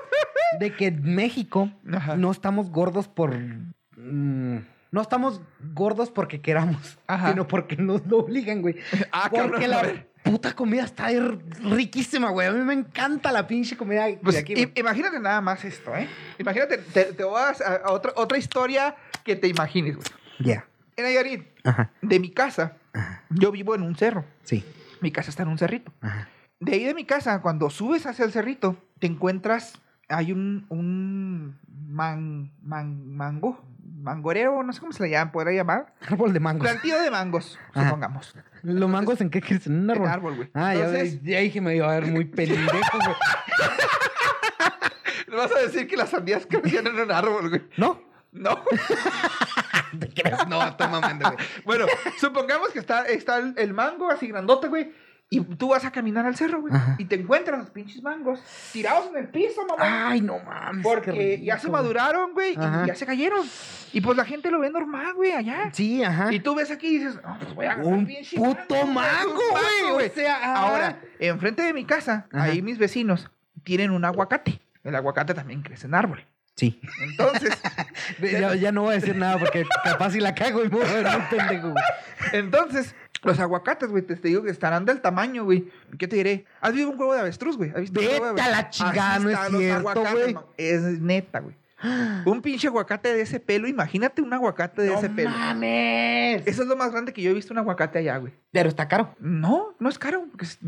[0.61, 2.17] de que en México Ajá.
[2.17, 3.33] no estamos gordos por.
[3.37, 4.59] mm,
[4.91, 5.41] no estamos
[5.73, 7.31] gordos porque queramos, Ajá.
[7.31, 8.77] sino porque nos lo obligan, güey.
[9.13, 9.71] Ah, porque cabrón,
[10.25, 11.09] la puta comida está
[11.63, 12.49] riquísima, güey.
[12.49, 14.55] A mí me encanta la pinche comida de Pues, aquí.
[14.55, 14.73] güey.
[14.75, 16.09] imagínate nada más esto, ¿eh?
[16.39, 20.07] Imagínate, te, te voy a, a- a otra, otra historia que te imagines, güey.
[20.39, 20.67] Ya.
[20.97, 21.91] En Nayarit, Ajá.
[22.03, 22.77] de mi casa,
[23.31, 24.25] yo vivo en un cerro.
[24.45, 24.65] Sí.
[25.01, 25.93] Mi casa está en un cerrito.
[26.01, 26.29] Ajá.
[26.61, 31.59] De ahí de mi casa, cuando subes hacia el cerrito, te encuentras, hay un, un
[31.89, 35.95] man, man- mango, mangoreo, no sé cómo se le llama, podría llamar.
[36.09, 36.69] Árbol de mangos.
[36.69, 37.85] Plantío de mangos, Ajá.
[37.87, 38.35] supongamos.
[38.63, 39.67] ¿Los mangos en qué crees?
[39.67, 40.07] ¿En un árbol?
[40.07, 40.51] En árbol, güey.
[40.55, 43.17] Ah, ya, Entonces- ya dije me iba a ver muy pendejo, güey.
[45.29, 47.63] ¿Le vas a decir que las sandías crecían en un árbol, güey?
[47.77, 48.01] ¿No?
[48.35, 48.63] No.
[49.99, 50.47] ¿Te crees?
[50.49, 51.47] No, está mamando, güey.
[51.65, 51.87] bueno,
[52.19, 54.93] supongamos que está, está el, el mango así grandote, güey.
[55.31, 56.75] Y tú vas a caminar al cerro, güey.
[56.75, 56.97] Ajá.
[56.99, 58.41] Y te encuentras los pinches mangos
[58.73, 60.11] tirados en el piso, mamá.
[60.11, 60.83] Ay, no mames.
[60.85, 61.81] Porque ya se güey.
[61.83, 62.53] maduraron, güey.
[62.53, 63.45] Y ya se cayeron.
[63.93, 65.71] Y pues la gente lo ve normal, güey, allá.
[65.73, 66.33] Sí, ajá.
[66.33, 69.33] Y tú ves aquí y dices, no, pues voy a Un pinche puto mango,
[69.87, 70.09] un güey.
[70.11, 70.55] O sea, ajá.
[70.57, 72.45] Ahora, enfrente de mi casa, Ajá.
[72.45, 73.31] ahí mis vecinos
[73.65, 74.61] tienen un aguacate.
[74.85, 76.25] El aguacate también crece en árbol.
[76.57, 76.81] Sí.
[77.03, 77.53] Entonces,
[78.21, 81.05] Ya, ya no voy a decir nada porque capaz si la cago y me voy
[81.05, 81.75] a muy pendejo,
[82.33, 85.69] entonces, los aguacates, güey, te, te digo que estarán del tamaño, güey.
[85.99, 86.45] ¿Qué te diré?
[86.61, 87.71] ¿Has visto un huevo de avestruz, güey?
[87.71, 88.89] ¿Has visto un Vete huevo de a la avestruz?
[88.89, 90.37] chingada, no es cierto, güey.
[90.57, 91.57] Es neta, güey.
[92.27, 95.31] Un pinche aguacate de ese pelo, imagínate un aguacate de ese ¡No pelo.
[95.31, 96.43] mames!
[96.47, 98.33] Eso es lo más grande que yo he visto un aguacate allá, güey.
[98.53, 99.15] Pero está caro.
[99.21, 100.59] No, no es caro, porque es-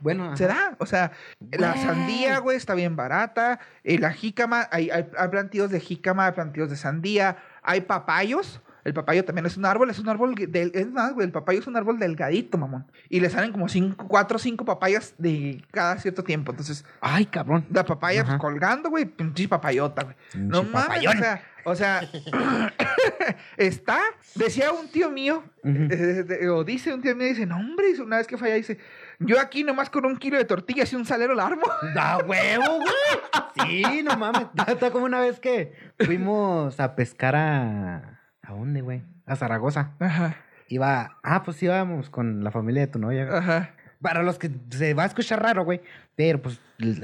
[0.00, 0.54] Bueno, se ajá.
[0.70, 0.76] da.
[0.78, 1.12] O sea,
[1.52, 3.58] la sandía, güey, está bien barata.
[3.84, 8.60] eh, la jícama, hay, hay, hay plantíos de jícama, hay plantíos de sandía, hay papayos.
[8.88, 11.60] El papayo también es un árbol, es un árbol, del, es más, güey, el papayo
[11.60, 12.86] es un árbol delgadito, mamón.
[13.08, 16.52] Y le salen como cinco, cuatro o cinco papayas de cada cierto tiempo.
[16.52, 17.66] Entonces, Ay, cabrón.
[17.70, 20.16] la papaya pues, colgando, güey, pinche papayota, güey.
[20.34, 22.00] No mames, o sea, o sea,
[23.56, 24.00] está,
[24.34, 28.16] decía un tío mío, eh, de- o dice un tío mío, dice, no, hombre, una
[28.16, 28.78] vez que falla, dice,
[29.18, 31.62] yo aquí nomás con un kilo de tortillas y un salero la armo.
[31.94, 33.66] ¡Da huevo, güey!
[33.66, 34.46] Sí, no mames.
[34.66, 38.17] Está como una vez que fuimos a pescar a...
[38.48, 39.02] ¿A dónde, güey?
[39.26, 39.90] A Zaragoza.
[40.00, 40.36] Ajá,
[40.68, 41.18] Iba...
[41.22, 43.26] Ah, pues íbamos con la familia de tu novia.
[43.26, 43.38] güey.
[43.38, 43.74] ajá.
[44.00, 45.82] Para los que se va a escuchar raro, güey.
[46.14, 46.58] Pero pues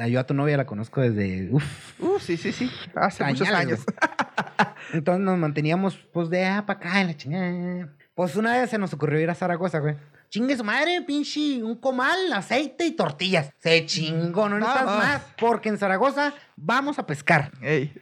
[0.09, 1.51] yo a tu novia la conozco desde...
[1.53, 3.85] Uf, Uh, sí, sí, sí, hace muchos años.
[4.93, 7.89] Entonces nos manteníamos, pues, de ah, para acá, en la chingada.
[8.15, 9.97] Pues una vez se nos ocurrió ir a Zaragoza, güey.
[10.31, 13.51] Chingue su madre, pinche, un comal, aceite y tortillas.
[13.59, 17.51] Se chingó, no necesitas más, porque en Zaragoza vamos a pescar.
[17.61, 17.93] Ey.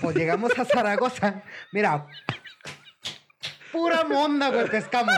[0.00, 1.42] Pues llegamos a Zaragoza.
[1.72, 2.06] Mira,
[3.72, 5.14] pura monda, güey, pescamos.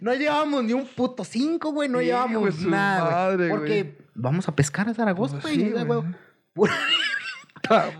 [0.00, 1.88] No llevábamos ni un puto cinco, güey.
[1.88, 3.50] No de llevábamos nada, güey.
[3.50, 5.66] Porque vamos a pescar a Zaragoza, Pues güey.
[5.66, 6.02] sí, güey.
[6.54, 6.74] Pura-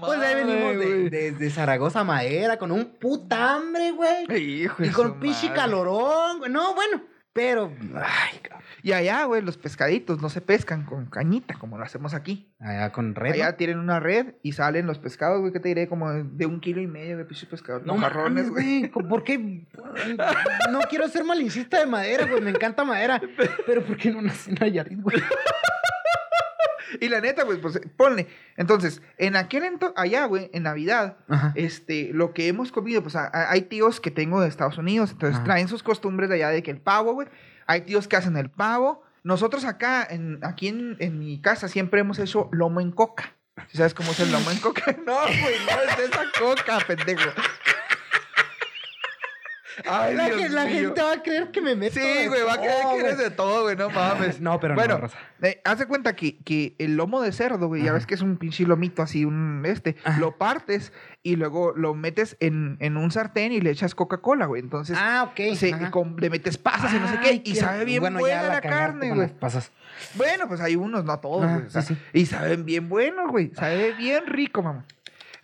[0.01, 1.09] Pues ahí venimos de, güey.
[1.11, 4.27] desde Zaragoza Madera con un puta hambre, güey.
[4.27, 6.51] De Y con pinche calorón, güey.
[6.51, 7.03] No, bueno.
[7.37, 8.40] Pero, ay.
[8.83, 12.51] Y allá, güey, los pescaditos no se pescan con cañita como lo hacemos aquí.
[12.59, 13.33] Allá con red.
[13.33, 16.61] Allá tienen una red y salen los pescados, güey, que te diré, como de un
[16.61, 17.85] kilo y medio de pinches pescados.
[17.85, 18.88] No marrones, güey.
[18.88, 19.66] ¿Por qué?
[20.70, 22.40] No quiero ser malincista de madera, güey.
[22.40, 23.20] Me encanta madera.
[23.66, 25.22] Pero ¿por qué no nací en Nayarit, güey?
[27.01, 28.27] Y la neta, güey, pues ponle.
[28.57, 31.53] Entonces, en aquel entonces, allá, güey, en Navidad, Ajá.
[31.55, 35.11] este, lo que hemos comido, pues a- a- hay tíos que tengo de Estados Unidos,
[35.12, 35.44] entonces Ajá.
[35.44, 37.29] traen sus costumbres de allá de que el pavo, güey.
[37.66, 39.03] Hay tíos que hacen el pavo.
[39.25, 43.33] Nosotros acá, en, aquí en, en mi casa, siempre hemos hecho lomo en coca.
[43.68, 44.85] ¿Sí ¿Sabes cómo es el lomo en coca?
[45.07, 47.31] No, güey, no es esa coca, pendejo.
[49.89, 50.75] Ay, La, Dios que- la mío.
[50.87, 51.95] gente va a creer que me meto.
[51.95, 54.41] Sí, de güey, va a creer todo, que eres de todo, güey, no mames.
[54.41, 55.19] No, pero bueno, no, Rosa.
[55.43, 58.23] eh, haz de cuenta que, que el lomo de cerdo, güey, ya ves que es
[58.23, 60.19] un pinche lomito así, un este, Ajá.
[60.19, 64.62] lo partes y luego lo metes en, en un sartén y le echas Coca-Cola, güey.
[64.62, 65.57] Entonces, Ah, ok.
[65.57, 68.41] se- con- le metes pasas y no sé qué, y qué- sabe bien bueno, ya
[68.41, 69.29] buena la, carne, güey.
[69.29, 69.73] pasas.
[70.15, 71.67] Bueno, pues hay unos, no todos, Ajá, güey.
[71.67, 72.01] o sea, sí, sí.
[72.12, 73.51] Y saben bien buenos, güey.
[73.55, 74.85] Sabe bien rico, mamá.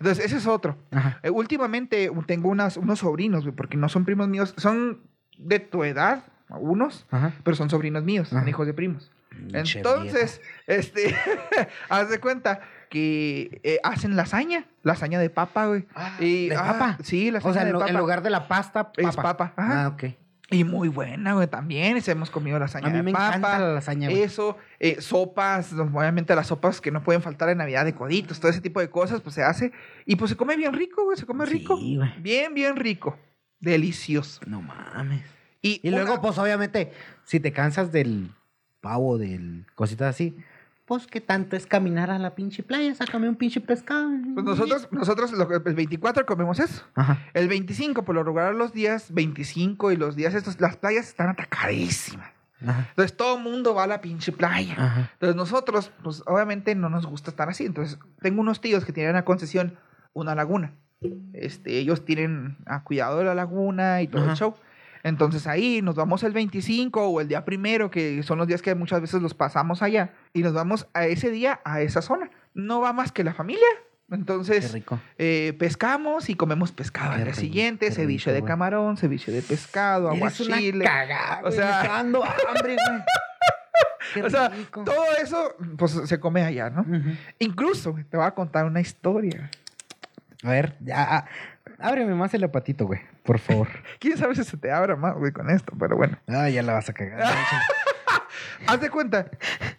[0.03, 0.77] Entonces, ese es otro.
[0.91, 1.19] Ajá.
[1.23, 5.01] Eh, últimamente tengo unas, unos sobrinos, güey, porque no son primos míos, son
[5.39, 7.33] de tu edad, unos, Ajá.
[7.45, 9.11] pero son sobrinos míos, son hijos de primos.
[9.31, 11.15] Pinche Entonces, este,
[11.89, 12.61] haz de cuenta
[12.91, 15.87] que eh, hacen lasaña, lasaña de papa, güey.
[15.95, 16.99] Ah, Y- ¿de ah, papa?
[17.03, 17.91] Sí, lasaña O sea, de en, lo- papa.
[17.93, 19.09] en lugar de la pasta, papa.
[19.09, 19.85] Es papa, ajá.
[19.85, 20.05] Ah, ok.
[20.53, 21.99] Y muy buena, güey, también.
[22.07, 23.29] Hemos comido lasaña A mí de me papa.
[23.29, 24.23] encanta la lasaña, güey.
[24.23, 28.51] Eso, eh, sopas, obviamente las sopas que no pueden faltar en Navidad de coditos, todo
[28.51, 29.73] ese tipo de cosas, pues se hace.
[30.07, 31.77] Y pues se come bien rico, güey, se come Sí, rico.
[31.77, 31.99] güey.
[32.21, 33.19] Bien, bien rico.
[33.61, 34.41] Delicioso.
[34.47, 35.23] No mames.
[35.63, 36.93] Y, Y luego, una- pues obviamente,
[37.25, 38.31] si te cansas del
[38.81, 40.37] pavo, del cositas así,
[40.85, 44.11] Pues qué tanto es caminar a la pinche playa, sácame un pinche pescado.
[44.35, 46.85] Pues nosotros, nosotros lo el 24 comemos eso.
[46.95, 47.19] Ajá.
[47.35, 51.29] El 25, por lo regular, los días 25 y los días estos, las playas están
[51.29, 52.33] atacadísimas.
[52.67, 52.87] Ajá.
[52.91, 54.75] Entonces todo el mundo va a la pinche playa.
[54.77, 55.11] Ajá.
[55.13, 57.65] Entonces nosotros, pues obviamente no nos gusta estar así.
[57.65, 59.79] Entonces tengo unos tíos que tienen a concesión
[60.13, 60.75] una laguna.
[61.33, 64.55] Este, ellos tienen a cuidado de la laguna y todo el show.
[65.05, 68.75] Entonces ahí nos vamos el 25 o el día primero, que son los días que
[68.75, 70.13] muchas veces los pasamos allá.
[70.33, 72.31] Y nos vamos a ese día a esa zona.
[72.55, 73.67] No va más que la familia.
[74.11, 75.01] Entonces rico.
[75.17, 77.13] eh, pescamos y comemos pescado.
[77.13, 78.49] Al día siguiente, qué ceviche rico, de güey.
[78.51, 80.85] camarón, ceviche de pescado, Eres una aguachile.
[80.85, 82.77] cagada, O sea- hambre, güey.
[84.15, 84.85] Qué O sea, rico.
[84.85, 86.83] todo eso, pues se come allá, ¿no?
[86.83, 87.11] Ujú.
[87.39, 89.51] Incluso, güey, te voy a contar una historia.
[90.43, 91.25] A ver, ya, ah,
[91.83, 93.69] ábreme más el apatito, güey, por favor.
[93.99, 95.73] ¿Quién sabe si se te abra más, güey, con esto?
[95.79, 96.19] Pero bueno.
[96.29, 97.23] Ah, ya la vas a cagar.
[98.67, 99.27] Haz de cuenta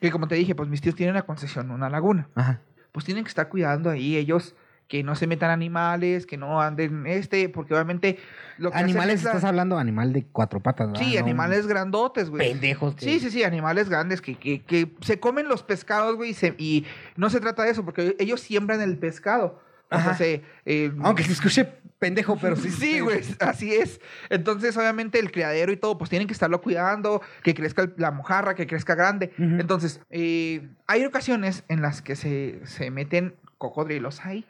[0.02, 2.28] que, como te dije, pues mis tíos tienen una concesión, una laguna.
[2.36, 2.60] Ajá.
[2.92, 4.56] Pues tienen que estar cuidando ahí ellos
[4.88, 8.20] que no se metan animales, que no anden este, porque obviamente...
[8.58, 11.02] Lo que hacen Animales, es la- estás hablando animal de cuatro patas, ¿verdad?
[11.04, 12.52] Sí, No animales grandotes, güey.
[12.52, 12.94] pendejos.
[12.96, 16.34] que- Sí, sí, sí, animales grandes que, que, que se comen los pescados, güey, y,
[16.34, 16.86] se- y
[17.16, 19.62] no se trata de eso, porque ellos siembran el pescado.
[19.94, 20.16] O sea, Ajá.
[20.16, 21.66] se, eh, Aunque se escuche
[22.00, 22.70] pendejo, pero sí.
[22.70, 24.02] Sí, güey, así es.
[24.30, 28.56] Entonces, obviamente, el criadero y todo, pues tienen que estarlo cuidando, que crezca la mojarra,
[28.56, 29.32] que crezca grande.
[29.38, 34.46] Entonces, eh, hay ocasiones en las que se, se meten cocodrilos ahí.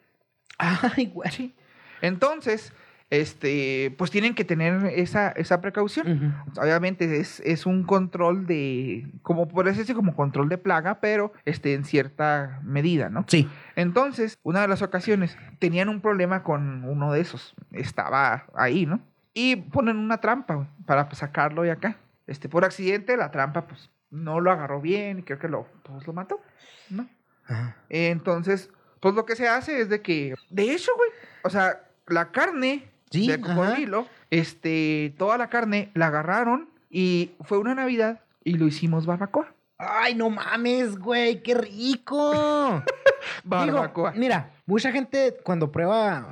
[0.57, 1.53] Ay, güey.
[2.01, 2.73] Entonces,
[3.13, 6.35] este, pues tienen que tener esa, esa precaución.
[6.57, 11.75] Obviamente es, es un control de, como por decirse, como control de plaga, pero este,
[11.75, 13.23] en cierta medida, ¿no?
[13.27, 13.47] Sí.
[13.75, 17.53] Entonces, una de las ocasiones, tenían un problema con uno de esos.
[17.71, 18.99] Estaba ahí, ¿no?
[19.35, 21.97] Y ponen una trampa para sacarlo de acá.
[22.25, 26.07] Este, por accidente, la trampa, pues, no lo agarró bien y creo que lo, pues,
[26.07, 26.41] lo mató,
[26.89, 27.07] ¿no?
[27.45, 27.77] Ajá.
[27.89, 31.11] Entonces, pues lo que se hace es de que, de hecho, güey,
[31.43, 33.41] o sea, la carne Sí, ajá.
[33.41, 39.53] cocodrilo, este, toda la carne la agarraron y fue una Navidad y lo hicimos barbacoa.
[39.77, 42.83] Ay, no mames, güey, qué rico.
[43.43, 44.11] Barbacoa.
[44.11, 46.27] Digo, mira, mucha gente cuando prueba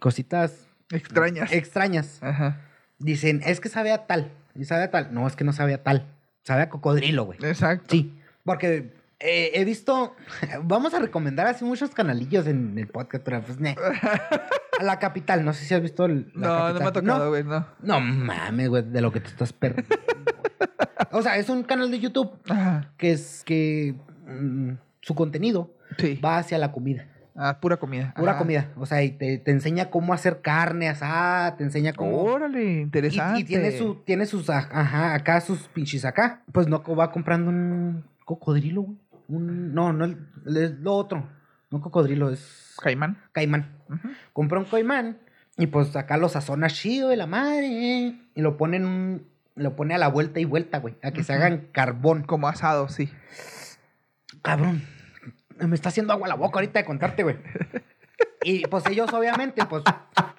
[0.00, 1.52] cositas Extrañas.
[1.52, 2.60] extrañas, Ajá.
[2.98, 5.12] dicen, es que sabe a tal, y sabe a tal.
[5.12, 6.06] No, es que no sabe a tal.
[6.42, 7.38] Sabe a cocodrilo, güey.
[7.42, 7.86] Exacto.
[7.90, 8.12] Sí,
[8.44, 8.92] porque
[9.24, 10.14] eh, he visto,
[10.62, 13.74] vamos a recomendar así muchos canalillos en el podcast, pero pues, ne.
[14.78, 17.28] A la capital, no sé si has visto el, la No, no me ha tocado,
[17.30, 17.66] güey, no.
[17.80, 19.94] No mames, güey, de lo que te estás perdiendo.
[21.12, 22.92] o sea, es un canal de YouTube Ajá.
[22.98, 23.94] que es que
[24.26, 26.20] mm, su contenido Sí.
[26.24, 27.06] va hacia la comida.
[27.36, 28.12] Ah, pura comida.
[28.16, 28.38] Pura Ajá.
[28.38, 28.70] comida.
[28.76, 32.16] O sea, y te, te enseña cómo hacer carne asada, te enseña cómo.
[32.22, 33.40] Órale, interesante.
[33.40, 36.42] y tiene su, tiene sus, aj- ajá, acá sus pinches acá.
[36.52, 38.98] Pues no va comprando un cocodrilo, güey.
[39.28, 40.18] Un, no, no, el-
[40.56, 41.28] es lo otro.
[41.70, 43.18] No cocodrilo, es Caimán.
[43.32, 43.78] caimán.
[43.88, 44.08] Ujú.
[44.32, 45.18] Compra un caimán
[45.56, 47.66] y pues acá lo sazona chido de la madre.
[47.66, 50.96] eh, Y lo pone en un, lo pone a la vuelta y vuelta, güey.
[51.02, 52.22] A que se hagan carbón.
[52.24, 53.10] Como asado, sí.
[54.42, 54.82] Cabrón.
[55.58, 57.36] Me está haciendo agua la boca ahorita de contarte, güey.
[58.46, 59.82] Y pues ellos obviamente, pues,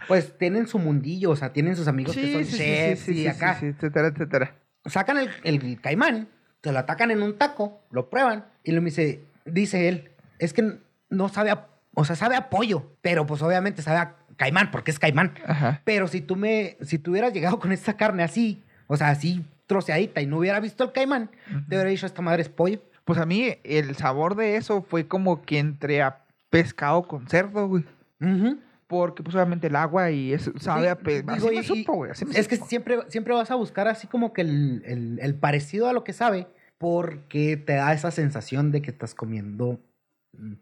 [0.07, 3.55] pues tienen su mundillo, o sea, tienen sus amigos que son chefs y acá.
[3.59, 4.55] sí, etcétera, etcétera.
[4.85, 6.27] Sacan el, el caimán,
[6.65, 10.79] se lo atacan en un taco, lo prueban y lo dice, dice él, es que
[11.11, 14.89] no sabe a, o sea, sabe a pollo, pero pues obviamente sabe a caimán porque
[14.89, 15.35] es caimán.
[15.45, 15.83] Ajá.
[15.85, 19.45] Pero si tú me, si tú hubieras llegado con esta carne así, o sea, así
[19.67, 21.29] troceadita y no hubiera visto el caimán,
[21.69, 22.81] te hubiera dicho, esta madre es pollo.
[23.03, 27.67] Pues a mí el sabor de eso fue como que entre a pescado con cerdo,
[27.67, 27.83] güey.
[28.19, 28.57] Ujú.
[28.87, 31.23] Porque pues obviamente el agua y eso sabe a pe...
[31.27, 32.11] Así digo, me y- supo, güey.
[32.11, 35.35] así me Es que siempre, siempre vas a buscar así como que el, el- el
[35.35, 39.79] parecido a lo que sabe, porque te da esa sensación de que estás comiendo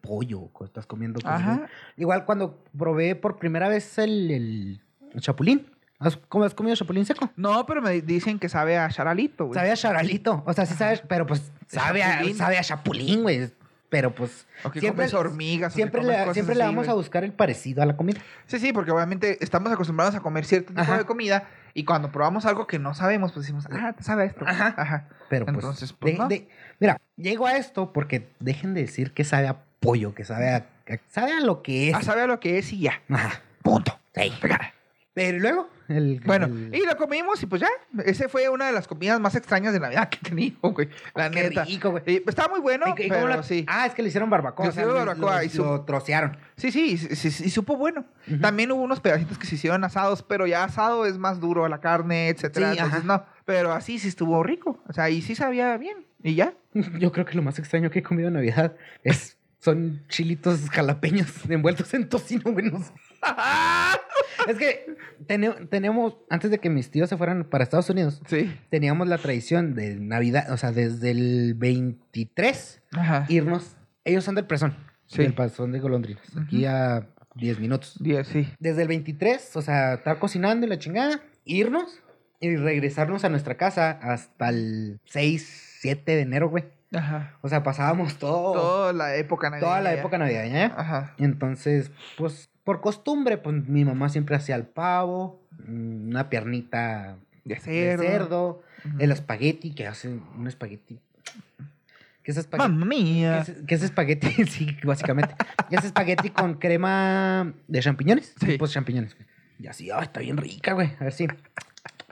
[0.02, 1.62] pollo, o estás comiendo cosas.
[1.98, 4.80] Igual cuando probé por primera vez el,
[5.14, 5.68] el chapulín.
[6.00, 7.30] ¿Has, cómo has comido chapulín seco?
[7.36, 9.56] No, pero me dicen que sabe a charalito, güey.
[9.56, 10.44] Sabe a charalito.
[10.46, 13.50] O sea, sí sabes, pero pues sabe a, sabe a chapulín, güey.
[13.94, 15.74] Pero pues siempre, comes hormigas.
[15.74, 16.90] siempre, comes le, siempre le vamos güey.
[16.90, 18.20] a buscar el parecido a la comida.
[18.48, 20.98] Sí, sí, porque obviamente estamos acostumbrados a comer cierto tipo Ajá.
[20.98, 24.46] de comida y cuando probamos algo que no sabemos, pues decimos, ah, sabe esto.
[24.48, 24.74] Ajá.
[24.78, 25.08] Ajá.
[25.30, 26.28] Pero pues, Entonces, pues, de- no.
[26.28, 26.48] de-
[26.80, 30.66] mira, llego a esto porque dejen de decir que sabe a pollo, que sabe a,
[31.10, 31.96] sabe a lo que es.
[31.96, 33.02] Ah, sabe a lo que es y ya.
[33.10, 33.42] Ajá.
[33.62, 34.00] Punto.
[34.16, 34.32] Sí.
[35.16, 37.68] Pero luego, el, Bueno, el- y lo comimos y pues ya.
[38.04, 40.90] Ese fue una de las comidas más extrañas de Navidad que he tenido, güey.
[41.14, 41.66] La Qué neta.
[41.66, 42.04] rico, güey.
[42.08, 43.64] Y, estaba muy bueno, ¿Y- y cómo pero la- sí.
[43.68, 44.66] Ah, es que le hicieron barbacoa.
[44.66, 46.38] Le hicieron barbacoa lo- y su- lo trocearon.
[46.58, 48.06] Sí, sí, sí, sí, y supo bueno.
[48.42, 51.80] También hubo unos pedacitos que se hicieron asados, pero ya asado es más duro la
[51.80, 52.72] carne, etcétera.
[52.74, 53.24] Sí, Entonces, no.
[53.46, 54.82] Pero así sí estuvo rico.
[54.90, 56.08] O sea, y sí sabía bien.
[56.24, 56.54] ¿Y ya?
[57.00, 61.28] Yo creo que lo más extraño que he comido en Navidad es, son chilitos jalapeños
[61.50, 62.72] envueltos en tocino, güey.
[64.48, 64.96] es que
[65.28, 68.54] tene- tenemos, antes de que mis tíos se fueran para Estados Unidos, Sí.
[68.70, 73.26] teníamos la tradición de Navidad, o sea, desde el 23, Ajá.
[73.30, 73.76] irnos.
[74.06, 74.76] Ellos son del Presón,
[75.08, 75.22] Sí.
[75.24, 77.96] del Pasón de Golondrinas, aquí a 10 minutos.
[78.00, 78.48] Diez, sí.
[78.60, 82.02] Desde el 23, o sea, estar cocinando y la chingada, irnos
[82.40, 86.66] y regresarnos a nuestra casa hasta el 6, 7 de enero, güey.
[86.94, 87.38] Ajá.
[87.42, 89.68] O sea, pasábamos todo, Toda la época navideña.
[89.70, 90.66] toda la época navideña.
[90.66, 90.72] ¿eh?
[90.78, 91.16] Ajá.
[91.18, 97.56] Entonces, pues, por costumbre, pues mi mamá siempre hacía el pavo, mm, una piernita De
[97.56, 98.62] de cerdo.
[99.00, 101.00] el espagueti, que hace un espagueti.
[102.24, 102.70] ¿Qué es espagueti?
[102.70, 103.40] Mamma ¿Qué mía.
[103.40, 104.28] es, qué es espagueti?
[104.48, 105.36] sí, básicamente.
[105.70, 108.34] ¿Qué es espagueti con crema de champiñones?
[108.40, 108.58] Sí.
[108.58, 109.16] Pues champiñones.
[109.60, 110.92] Y así, ay, está bien rica, güey.
[111.00, 111.28] A ver si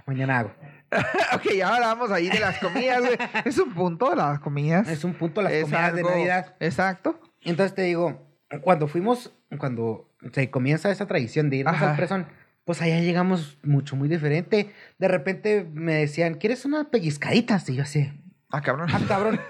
[0.06, 0.52] mañana hago.
[1.34, 3.18] ok, ya hablamos ahí de las comidas, güey.
[3.46, 4.90] Es un punto de las comidas.
[4.90, 6.56] Es un punto las Es comidas de Navidad.
[6.60, 7.22] Exacto.
[7.44, 8.28] Entonces te digo,
[8.62, 11.92] cuando fuimos, cuando se comienza esa tradición de irnos Ajá.
[11.92, 12.28] al presón,
[12.66, 14.72] pues allá llegamos mucho, muy diferente.
[15.00, 17.68] De repente me decían, ¿quieres unas pellizcaditas?
[17.70, 18.12] Y yo así,
[18.54, 18.90] Ah, cabrón.
[18.92, 19.40] ah, cabrón.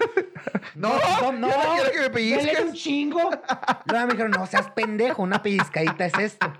[0.74, 2.60] No, yo no quiero que me pellizques.
[2.64, 3.20] un chingo.
[3.86, 6.52] Luego me dijeron, no seas pendejo, una pellizcadita es esto.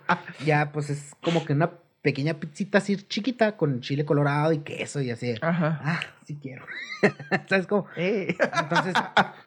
[0.44, 1.70] Ya, pues es como que una
[2.03, 5.35] pequeña pizzita así chiquita con chile colorado y queso y así.
[5.40, 5.81] Ajá.
[5.83, 6.64] Ah, sí quiero.
[7.48, 7.87] ¿Sabes cómo?
[7.96, 8.37] Eh.
[8.61, 8.94] Entonces,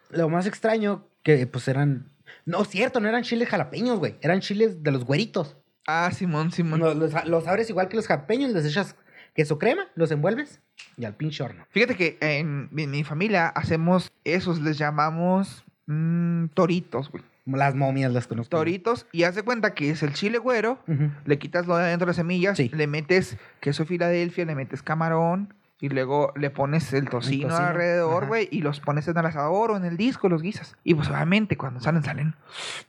[0.09, 2.09] lo más extraño que pues eran...
[2.45, 4.15] No, cierto, no eran chiles jalapeños, güey.
[4.21, 5.57] Eran chiles de los güeritos.
[5.87, 6.79] Ah, Simón, Simón.
[6.79, 8.95] Los, los- los abres igual que los jalapeños, les echas
[9.33, 10.61] queso crema, los envuelves
[10.97, 11.65] y al pinche horno.
[11.69, 17.23] Fíjate que en, en mi familia hacemos esos, les llamamos mm, toritos, güey.
[17.45, 18.57] Las momias las conozco.
[18.57, 19.05] Toritos.
[19.11, 20.79] Y haz de cuenta que es el chile güero.
[21.25, 22.69] Le quitas lo de adentro de las semillas, Sí.
[22.73, 28.27] le metes queso Filadelfia, le metes camarón y luego le pones el tocino, tocino, alrededor,
[28.27, 30.75] güey, y los pones en el asador o en el disco, los guisas.
[30.83, 32.35] Y pues obviamente cuando salen, salen.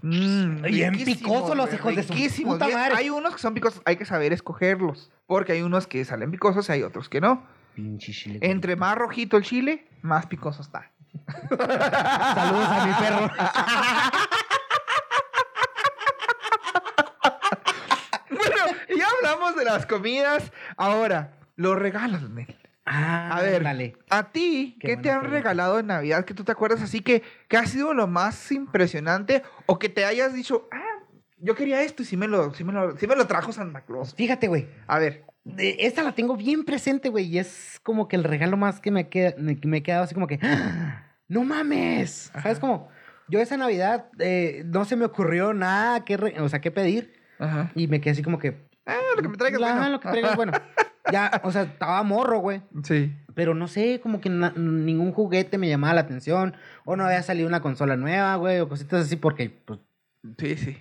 [0.03, 2.95] mm, Bien picosos los hijos de su puta madre.
[2.97, 5.11] Hay unos que son picosos, hay que saber escogerlos.
[5.27, 7.45] Porque hay unos que salen picosos y hay otros que no.
[7.75, 8.39] Pinche chile.
[8.43, 10.93] Entre más rojito el chile, más picoso está.
[11.49, 13.31] Saludos a mi perro.
[18.31, 18.57] bueno,
[18.97, 20.53] ya hablamos de las comidas.
[20.77, 22.57] Ahora, los regalos, Nel.
[22.87, 23.97] Ah, A ver, dale.
[24.11, 25.37] a ti, Qué ¿qué, te han pregunta.
[25.39, 29.43] regalado en Navidad que tú te acuerdas así que, que ha sido lo más impresionante
[29.67, 31.03] o que te hayas dicho, ah,
[31.39, 33.81] yo quería esto y sí me lo, sí me lo, sí me lo trajo Santa
[33.83, 34.15] Claus?
[34.15, 34.69] Fíjate, güey.
[34.87, 35.25] A ver,
[35.59, 37.25] Esta la tengo bien presente, güey.
[37.27, 40.15] Y es como que el regalo más que me, queda, me, me he quedado así
[40.15, 40.39] como que.
[40.43, 41.03] ¡Ah!
[41.29, 42.31] ¡No mames!
[42.41, 42.89] ¿Sabes cómo?
[43.29, 47.21] Yo esa Navidad eh, no se me ocurrió nada que, re- o sea, qué pedir.
[47.41, 47.71] ajá.
[47.75, 48.65] Y me quedé así como que.
[48.87, 49.89] Ah, lo que me traigas, "Ah, bueno".
[49.91, 50.53] lo que traigas, bueno.
[51.13, 52.63] Ya, o sea, estaba morro, güey.
[52.83, 53.15] Sí.
[53.35, 56.55] Pero no sé, como que ningún juguete me llamaba la atención.
[56.85, 58.61] O no había salido una consola nueva, güey.
[58.61, 59.81] O cositas así porque, pues,
[60.39, 60.77] Sí, sí.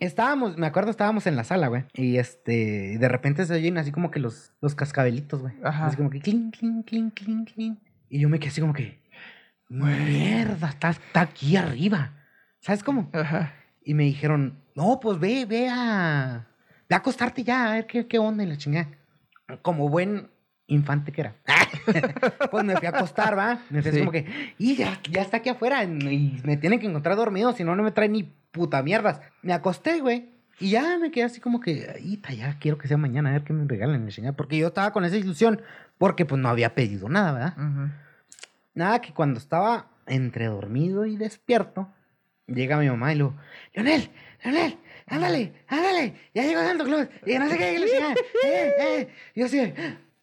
[0.00, 1.84] Estábamos, me acuerdo, estábamos en la sala, güey.
[1.94, 5.54] Y este, de repente se oyen así como que los, los cascabelitos, güey.
[5.62, 5.86] Ajá.
[5.86, 7.78] Así como que clink, clink, clink, clink, clink.
[8.10, 9.00] Y yo me quedé así como que,
[9.68, 12.12] mierda, está, está aquí arriba.
[12.60, 13.08] ¿Sabes cómo?
[13.12, 13.54] Ajá.
[13.82, 16.48] Y me dijeron, no, pues ve, ve a,
[16.94, 18.88] ve a acostarte ya, a ver qué, qué onda y la chingada.
[19.62, 20.28] Como buen
[20.66, 21.34] infante que era.
[22.50, 23.58] pues me fui a acostar, ¿va?
[23.70, 24.04] Me fui así Sí.
[24.04, 27.64] como que, y ya, ya está aquí afuera y me tienen que encontrar dormido, si
[27.64, 29.20] no, no me trae ni puta mierdas.
[29.42, 30.30] Me acosté, güey.
[30.60, 33.32] Y ya me quedé así como que, "Ay, ta, ya quiero que sea mañana, a
[33.32, 34.36] ver qué me regalan, la chingada.
[34.36, 35.60] Porque yo estaba con esa ilusión,
[35.98, 37.54] porque pues no había pedido nada, ¿verdad?
[38.74, 41.88] Nada, que cuando estaba entre dormido y despierto,
[42.46, 43.34] llega mi mamá y lo,
[43.72, 44.10] Leonel,
[44.44, 44.78] Leonel,
[45.14, 47.76] ándale, ándale, ya llegó Santo Claus, y no sé qué,
[48.44, 49.08] eh, eh.
[49.34, 49.72] Y yo así,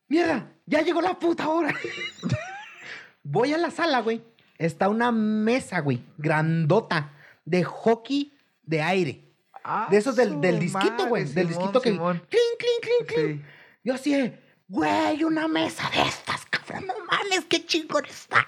[0.08, 1.74] mierda, ya llegó la puta hora.
[3.24, 4.22] Voy a la sala, güey,
[4.58, 7.14] está una mesa, güey, grandota,
[7.46, 9.22] de hockey de aire.
[9.92, 12.20] De esos del, del Ah, disquito, güey, del disquito que, Simón.
[12.30, 13.40] clink, clink, clink, clink.
[13.42, 13.46] Sí.
[13.84, 14.34] Yo así,
[14.68, 18.46] güey, una mesa de estas, cabrón, no mames, qué chingón está.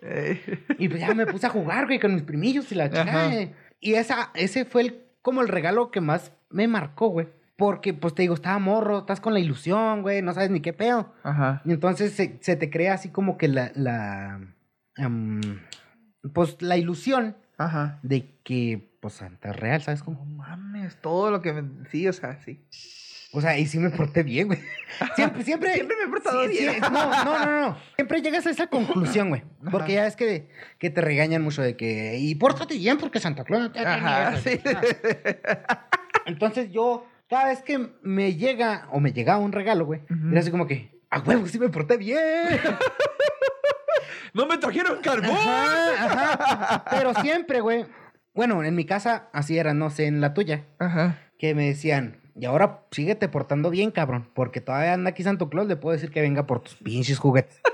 [0.00, 3.34] Eh, Y pues ya me puse a jugar, güey, con mis primillos y la chingada.
[3.34, 3.54] eh.
[3.78, 7.28] Y esa, ese fue el, como el regalo que más me marcó, güey.
[7.56, 10.72] Porque, pues te digo, estaba morro, estás con la ilusión, güey, no sabes ni qué
[10.72, 11.12] pedo.
[11.22, 11.62] Ajá.
[11.64, 14.40] Y entonces se, se te crea así como que la, la,
[16.34, 18.00] pues la ilusión Ajá.
[18.02, 20.24] de que, pues Santa es real, ¿sabes No cómo?
[20.24, 21.88] mames, todo lo que me...
[21.88, 22.66] Sí, o sea, sí.
[23.34, 24.60] O sea, y sí me porté bien, güey.
[25.16, 25.72] Siempre, siempre.
[25.74, 26.80] Siempre me he portado sí, sí, bien.
[26.82, 27.78] no, no, no, no.
[27.96, 29.42] Siempre llegas a esa conclusión, güey.
[29.70, 32.18] Porque ya es que, que te regañan mucho de que.
[32.18, 34.36] Y pórtate bien porque Santa Claus no te Ajá, mierda".
[34.42, 34.60] sí.
[36.26, 40.30] Entonces yo, cada vez que me llega o me llegaba un regalo, güey, Ujú.
[40.30, 42.18] era así como que, a huevo, sí me porté bien.
[44.34, 45.36] ¡No me trajeron carbón!
[45.36, 46.84] Ajá, ajá.
[46.90, 47.86] Pero siempre, güey.
[48.34, 50.64] Bueno, en mi casa así era, no sé, en la tuya.
[50.78, 51.18] Ajá.
[51.38, 54.28] Que me decían, y ahora síguete portando bien, cabrón.
[54.34, 57.60] Porque todavía anda aquí Santo Claus, le puedo decir que venga por tus pinches juguetes.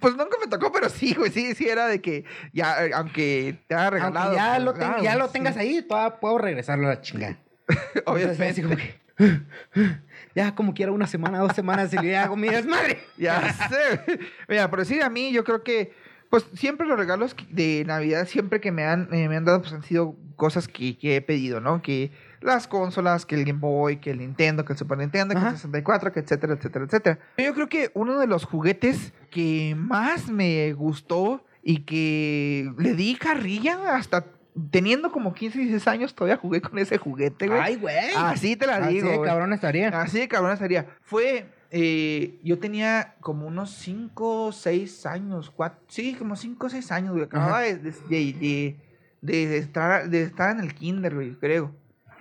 [0.00, 2.24] Pues nunca me tocó, pero sí, güey, sí, sí era de que
[2.54, 4.24] ya, eh, aunque te haya regalado.
[4.30, 5.32] Aunque ya, pues, lo, ten- ah, ya lo sí.
[5.34, 7.36] tengas ahí, todavía puedo regresarlo a la chingada.
[7.68, 8.48] Entonces, Obviamente.
[8.48, 8.94] así como que,
[10.34, 12.98] ya como quiera una semana, dos semanas, y le hago mi desmadre.
[13.18, 14.00] Ya sé.
[14.48, 15.92] Mira, pero sí, a mí yo creo que,
[16.30, 19.72] pues siempre los regalos de Navidad, siempre que me han, eh, me han dado, pues
[19.74, 21.82] han sido cosas que, que he pedido, ¿no?
[21.82, 22.10] Que
[22.42, 25.52] las consolas, que el Game Boy, que el Nintendo, que el Super Nintendo, que el
[25.54, 27.18] 64, que etcétera, etcétera, etcétera.
[27.38, 33.14] Yo creo que uno de los juguetes que más me gustó y que le di
[33.16, 34.26] carrilla hasta
[34.70, 37.60] teniendo como 15, 16 años, todavía jugué con ese juguete, güey.
[37.60, 37.96] Ay, güey.
[38.16, 39.28] Así te la Así digo, de güey.
[39.28, 39.88] cabrón estaría.
[39.88, 40.86] Así de cabrón estaría.
[41.00, 46.92] Fue, eh, yo tenía como unos 5, 6 años, cuatro, sí, como 5 o 6
[46.92, 47.24] años, güey.
[47.24, 48.76] Acababa de, de, de-
[49.22, 51.72] de- de estar, de estar en el kinder, güey, creo.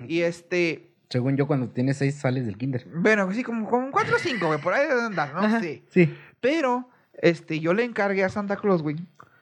[0.07, 2.85] Y este, Según yo, cuando tienes seis sales del kinder.
[2.95, 5.41] bueno, sí, como, como 4 o 5, güey, por ahí deben andar, ¿no?
[5.41, 5.83] Ajá, Sí.
[5.89, 6.15] Sí.
[6.39, 6.89] Pero,
[7.21, 8.95] este, yo le encargué a Santa Claus, güey,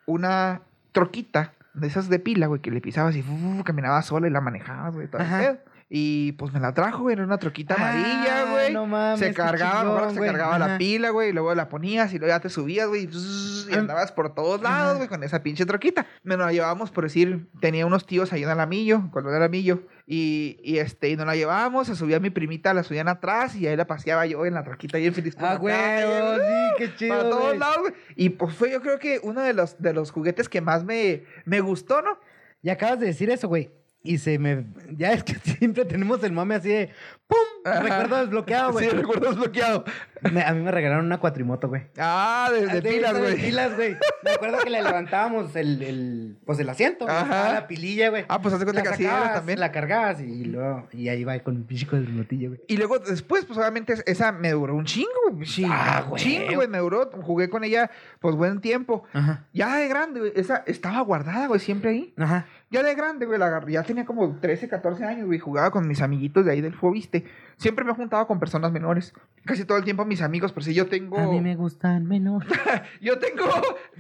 [0.06, 4.32] una troquita de esas de pila, güey, que le pisabas y uf, caminaba sola y
[4.32, 5.40] la manejabas, güey, todo el Ajá.
[5.40, 5.58] pedo.
[5.92, 8.72] Y pues me la trajo, güey, era una troquita Ah, amarilla, güey.
[8.74, 12.32] no mames, se cargaba, se cargaba la pila, güey, y luego la ponías y luego
[12.32, 14.94] ya te subías, güey, y andabas por todos lados, ajá.
[14.98, 16.06] güey, con esa pinche troquita.
[16.22, 20.60] Me la llevábamos, por decir, tenía unos tíos ahí en Alamillo, cuando era Alamillo, y,
[20.64, 23.76] y este, y nos la llevábamos, se subía mi primita, la subían atrás, y ahí
[23.76, 25.74] la paseaba yo en la troquita bien feliz por Ah, güey.
[25.76, 27.18] calle, Sí, qué chido.
[27.18, 27.58] para todos güey.
[27.58, 27.94] lados, güey.
[28.16, 31.24] Y pues fue yo creo que uno de los, de los juguetes que más me,
[31.46, 32.20] me gustó, ¿no?
[32.62, 33.72] Y acabas de decir eso, güey.
[34.02, 34.66] Y se me.
[34.96, 36.90] Ya es que siempre tenemos el mame así de.
[37.28, 37.38] ¡Pum!
[37.66, 37.82] Ajá.
[37.82, 38.90] Recuerdo desbloqueado, güey.
[38.90, 39.84] Sí, recuerdo desbloqueado.
[40.32, 41.84] Me- a mí me regalaron una cuatrimoto, güey.
[42.00, 43.36] Ah, de, de Ah, pilas, de güey.
[43.36, 43.98] pilas, güey.
[44.24, 47.08] Me acuerdo que le levantábamos el, el, pues el asiento.
[47.08, 47.54] Ajá.
[47.54, 48.26] la pililla, güey.
[48.30, 49.60] Ah, pues haz de cuenta La que así era también.
[49.60, 52.62] La cargabas y luego, y ahí va con un pinche de motilla, güey.
[52.68, 55.46] Y luego después, pues obviamente esa me duró un chingo, güey.
[55.46, 56.24] Sí, Ah, un güey.
[56.24, 56.68] chingo, güey.
[56.68, 59.04] Me duró, jugué con ella, pues buen tiempo.
[59.14, 59.46] Ajá.
[59.54, 60.32] Ya de grande, güey.
[60.36, 62.14] Esa estaba guardada, güey, siempre ahí.
[62.18, 62.46] Ajá.
[62.72, 63.74] Ya de grande, güey, la agarré.
[63.74, 65.40] Ya tenía como 13, 14 años, güey.
[65.40, 67.26] Jugaba con mis amiguitos de ahí del Fobiste.
[67.58, 69.12] Siempre me he juntado con personas menores.
[69.44, 71.18] Casi todo el tiempo mis amigos, por si yo tengo.
[71.18, 72.44] A mí me gustan menos.
[73.02, 73.46] Yo tengo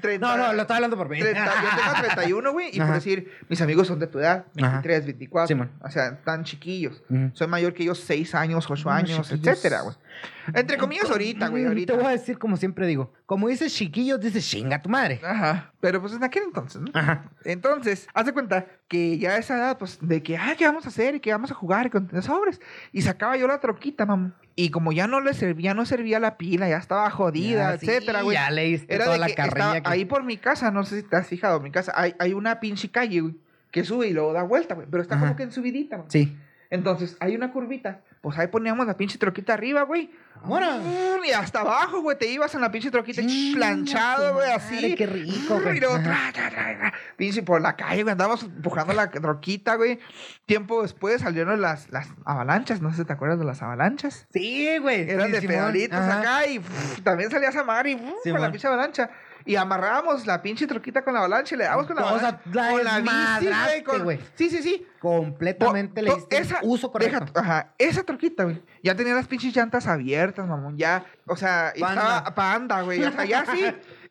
[0.01, 0.25] 30.
[0.25, 1.19] No, no, lo estaba hablando por mí.
[1.19, 2.93] 30, yo tengo 31, güey, y por Ajá.
[2.95, 4.73] decir, mis amigos son de tu edad, Ajá.
[4.81, 5.71] 23, 24, Simón.
[5.81, 7.01] o sea, tan chiquillos.
[7.09, 7.31] Ujú.
[7.33, 9.47] Soy mayor que ellos 6 años, 8 Unos años, chiquillos.
[9.57, 9.95] etcétera, güey.
[10.53, 11.93] Entre comillas ahorita, güey, Mm, ahorita.
[11.93, 13.13] Te voy a decir como siempre digo.
[13.25, 15.19] Como dices chiquillos, dices chinga tu madre.
[15.23, 16.89] Ajá, pero pues en aquel entonces, ¿no?
[16.93, 17.29] Ajá.
[17.45, 20.85] Entonces, haz de cuenta que ya a esa edad, pues, de que, ah, ¿qué vamos
[20.85, 21.15] a hacer?
[21.15, 22.59] Y que vamos a jugar y con sobres.
[22.91, 24.33] Y sacaba yo la troquita, mamá.
[24.55, 28.23] Y como ya no le servía, no servía la pila, ya estaba jodida, Ya, etcétera,
[28.23, 28.35] güey.
[28.35, 29.81] Ya leíste Era toda de la que carrilla.
[29.81, 32.33] que- ahí por mi casa, no sé si te has fijado, mi casa, hay, hay
[32.33, 33.35] una pinche calle, güey,
[33.71, 35.25] que sube y luego da vuelta, güey, pero está Ajá.
[35.25, 36.09] como que en subidita, güey.
[36.09, 36.37] Sí.
[36.71, 40.11] Entonces, hay una curvita, pues ahí poníamos la pinche troquita arriba, güey.
[40.43, 40.77] Ahora.
[40.77, 44.95] Mm, Y hasta abajo, güey, te ibas en la pinche troquita Chinga planchado, güey, así.
[44.95, 45.77] qué rico, Mm, güey.
[45.77, 49.99] Y luego, tra, tra, tra, pinche por la calle, güey, andábamos empujando la troquita, güey.
[50.45, 54.27] Tiempo después salieron las, las avalanchas, no sé si te acuerdas de las avalanchas.
[54.33, 55.09] Sí, güey.
[55.09, 55.55] Eran sí, de Simón.
[55.55, 56.19] pedalitos Ajá.
[56.19, 59.09] acá y pff, también salías a mar y pff, con la pinche avalancha.
[59.45, 62.41] Y amarrábamos la pinche troquita con la avalancha y le dábamos con la avalancha.
[62.53, 63.83] la con la bici, güey.
[63.83, 64.19] con-.
[64.35, 64.85] Sí, sí, sí.
[64.99, 67.19] Completamente le diste esa- uso correcto.
[67.25, 68.61] deja- ajá, esa troquita, güey.
[68.83, 70.77] Ya tenía las pinches llantas abiertas, mamón.
[70.77, 72.01] Ya, o sea, y Panda.
[72.17, 73.03] estaba panda, güey.
[73.03, 73.65] O sea, ya sí.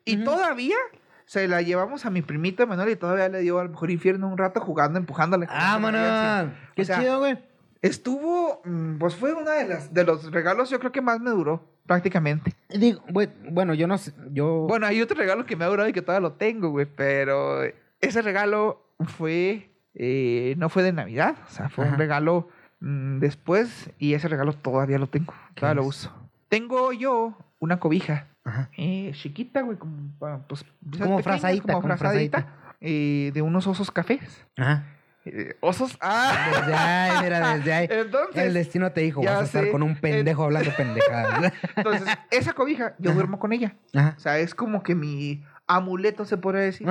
[0.05, 0.77] Y todavía
[1.25, 4.37] se la llevamos a mi primito menor y todavía le dio al mejor infierno un
[4.37, 5.45] rato jugando, empujándole.
[5.49, 6.71] Ah, emergencia.
[6.75, 7.37] Qué O sea, chido, güey.
[7.81, 11.29] Estuvo, mm, pues fue uno de, las, de los regalos, yo creo que más me
[11.29, 12.53] duró, prácticamente.
[12.69, 13.01] Digo,
[13.49, 14.13] bueno, yo no sé.
[14.31, 14.67] Yo.
[14.69, 17.63] Bueno, hay otro regalo que me ha durado y que todavía lo tengo, güey, pero
[17.99, 18.85] ese regalo
[19.17, 21.93] fue, eh, no fue de Navidad, o sea, fue Ajá.
[21.93, 22.47] un regalo
[22.79, 26.13] mm, después y ese regalo todavía lo tengo, ¿Qué todavía lo uso.
[26.47, 28.69] Tengo yo una cobija Ajá.
[28.77, 30.11] eh, chiquita, güey, como,
[30.47, 30.63] pues,
[31.01, 34.45] Como frazadita, como como frazadita, eh, de unos osos cafés.
[34.57, 34.85] Ajá.
[35.33, 37.87] Eh, osos, ah, Desde ahí, mira, desde ahí.
[37.89, 38.43] entonces...
[38.43, 41.53] El destino te dijo, vas a estar sé, con un pendejo hablando pendejadas.
[41.75, 43.15] Entonces, esa cobija, yo Ajá.
[43.15, 43.75] duermo con ella.
[43.95, 44.15] Ajá.
[44.17, 46.87] O sea, es como que mi amuleto, se podría decir.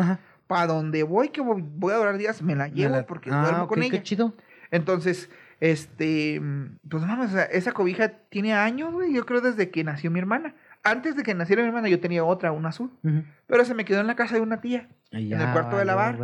[0.46, 3.42] Para donde voy, que voy a durar días, me la llevo Me la- porque Ah,
[3.42, 4.02] duermo con Qué ella.
[4.02, 4.34] chido.
[4.70, 5.28] Entonces,
[5.60, 6.40] este,
[6.88, 10.54] pues vamos, esa cobija tiene años, güey, yo creo desde que nació mi hermana.
[10.84, 12.90] Antes de que naciera mi hermana, yo tenía otra, una azul.
[13.46, 14.88] Pero se me quedó en la casa de una tía.
[15.10, 16.18] En el cuarto de lavar.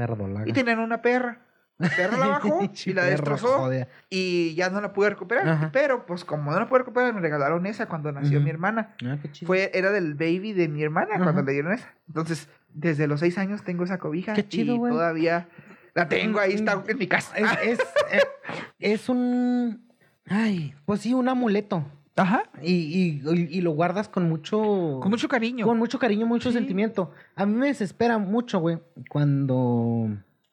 [0.46, 1.38] Y tenían una perra.
[1.78, 3.48] La perra la bajó y la perro, destrozó.
[3.58, 3.88] joder.
[4.10, 5.48] Y ya no la pude recuperar.
[5.48, 5.70] Ajá.
[5.72, 8.94] Pero, pues, como no la pude recuperar, me regalaron esa cuando nació mi hermana.
[9.04, 9.46] Ah, qué chido.
[9.48, 11.92] Fue, era del baby de mi hermana cuando le dieron esa.
[12.06, 14.34] Entonces, Desde los seis años tengo esa cobija.
[14.34, 15.48] Qué chido, y todavía
[15.94, 17.36] la tengo, ahí está en mi casa.
[17.36, 17.78] Es, es,
[18.12, 18.20] eh,
[18.80, 19.88] es un.
[20.26, 21.84] Ay, pues sí, un amuleto.
[22.16, 22.44] Ajá.
[22.62, 22.72] Y,
[23.22, 24.98] y- y lo guardas con mucho.
[25.00, 25.66] Con mucho cariño.
[25.66, 26.56] Con mucho cariño, mucho Sí.
[26.58, 27.12] sentimiento.
[27.36, 30.08] A mí me desespera mucho, güey, cuando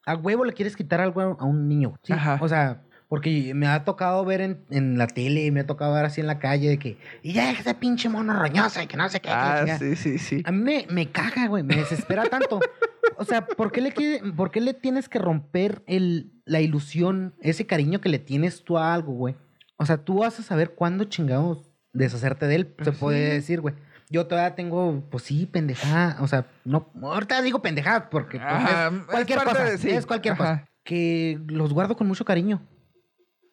[0.06, 1.94] a huevo le quieres quitar algo a un niño.
[2.04, 2.14] ¿sí?
[2.14, 2.38] Ajá.
[2.42, 6.06] O sea, porque me ha tocado ver en, en la tele, me ha tocado ver
[6.06, 9.10] así en la calle de que, y ya ese pinche mono roñoso y que no
[9.10, 9.30] sé qué.
[9.32, 9.80] Ah, chingada".
[9.80, 10.44] sí, sí, sí.
[10.46, 12.60] A mí me, me caga, güey, me desespera tanto.
[13.18, 17.36] O sea, ¿por qué, le quiere- ¿por qué le tienes que romper el, la ilusión,
[17.42, 19.36] ese cariño que le tienes tú a algo, güey?
[19.78, 23.62] O sea, tú vas a saber cuándo chingados deshacerte de él, se Pues puede decir,
[23.62, 23.76] güey.
[24.12, 26.18] Yo todavía tengo, pues sí, pendejada.
[26.22, 29.64] O sea, no, ahorita digo pendejada porque pues, Ajá, es es cualquier parte cosa.
[29.64, 30.44] de- sí, Es cualquier ajá.
[30.44, 30.68] cosa.
[30.84, 32.62] Que los guardo con mucho cariño.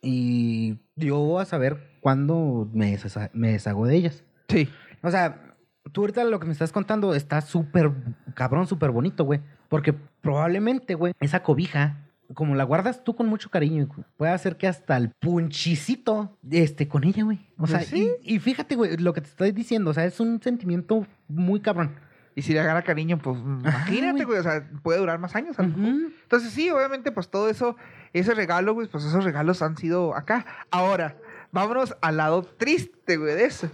[0.02, 4.24] Y yo voy a saber cuándo me, deshaza- me deshago de ellas.
[4.48, 4.68] Sí.
[5.02, 5.54] O sea,
[5.92, 7.90] tú ahorita lo que me estás contando está súper
[8.34, 9.40] cabrón, súper bonito, güey.
[9.68, 14.68] Porque probablemente, güey, esa cobija, como la guardas tú con mucho cariño, puede hacer que
[14.68, 17.40] hasta el punchicito esté con ella, güey.
[17.58, 18.10] O sea, Pues sí.
[18.22, 21.60] y, y fíjate, güey, lo que te estoy diciendo, o sea, es un sentimiento muy
[21.60, 21.96] cabrón.
[22.34, 24.38] Y si le agarra cariño, pues imagínate, güey.
[24.38, 25.58] O sea, puede durar más años.
[25.58, 25.94] a lo mejor.
[25.94, 26.12] Ujú.
[26.22, 27.74] Entonces, sí, obviamente, pues todo eso,
[28.12, 30.46] ese regalo, güey, pues esos regalos han sido acá.
[30.70, 31.16] Ahora,
[31.50, 33.68] vámonos al lado triste, güey, de eso.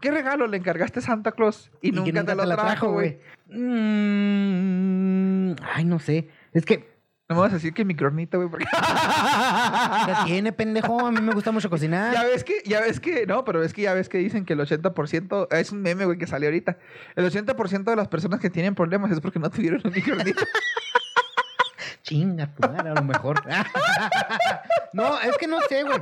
[0.00, 3.18] ¿Qué regalo le encargaste a Santa Claus y, que nunca, te lo trajo, güey?
[3.50, 6.30] Mm, ay, no sé.
[6.54, 6.89] Es que
[7.30, 8.66] No me vas a decir que micronita, güey, porque...
[8.72, 11.06] ya tiene, pendejo.
[11.06, 12.12] A mí me gusta mucho cocinar.
[12.12, 14.54] Ya ves que, ya ves que, no, pero es que ya ves que dicen que
[14.54, 16.76] el 80%, es un meme, güey, que salió ahorita.
[17.14, 20.42] El 80% de las personas que tienen problemas es porque no tuvieron un micronita.
[22.02, 23.40] Chinga tu madre, a lo mejor.
[24.92, 26.00] no, es que no sé, güey.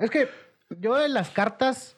[0.00, 0.28] Es que
[0.80, 1.96] yo de las cartas.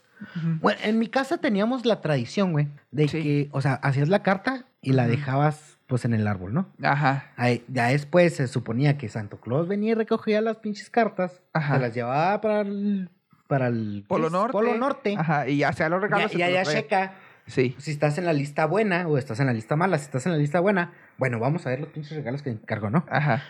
[0.61, 3.23] Bueno, en mi casa teníamos la tradición, güey, de Sí.
[3.23, 6.69] que, o sea, hacías la carta y la dejabas, pues, en el árbol, ¿no?
[6.83, 7.33] Ajá.
[7.37, 11.75] Ahí- ya después se suponía que Santo Claus venía y recogía las pinches cartas, Ajá.
[11.75, 13.11] se las llevaba para el,
[13.49, 14.33] para el ¿qué Polo es?
[14.33, 14.53] Norte.
[14.53, 15.17] Polo Norte.
[15.19, 16.31] Ajá, y ya sea los regalos.
[16.33, 16.83] ya, los trae.
[16.83, 17.15] checa
[17.47, 17.75] Sí.
[17.79, 19.97] si estás en la lista buena o estás en la lista mala.
[19.97, 22.91] Si estás en la lista buena, bueno, vamos a ver los pinches regalos que encargo,
[22.91, 23.07] ¿no?
[23.11, 23.43] Ajá.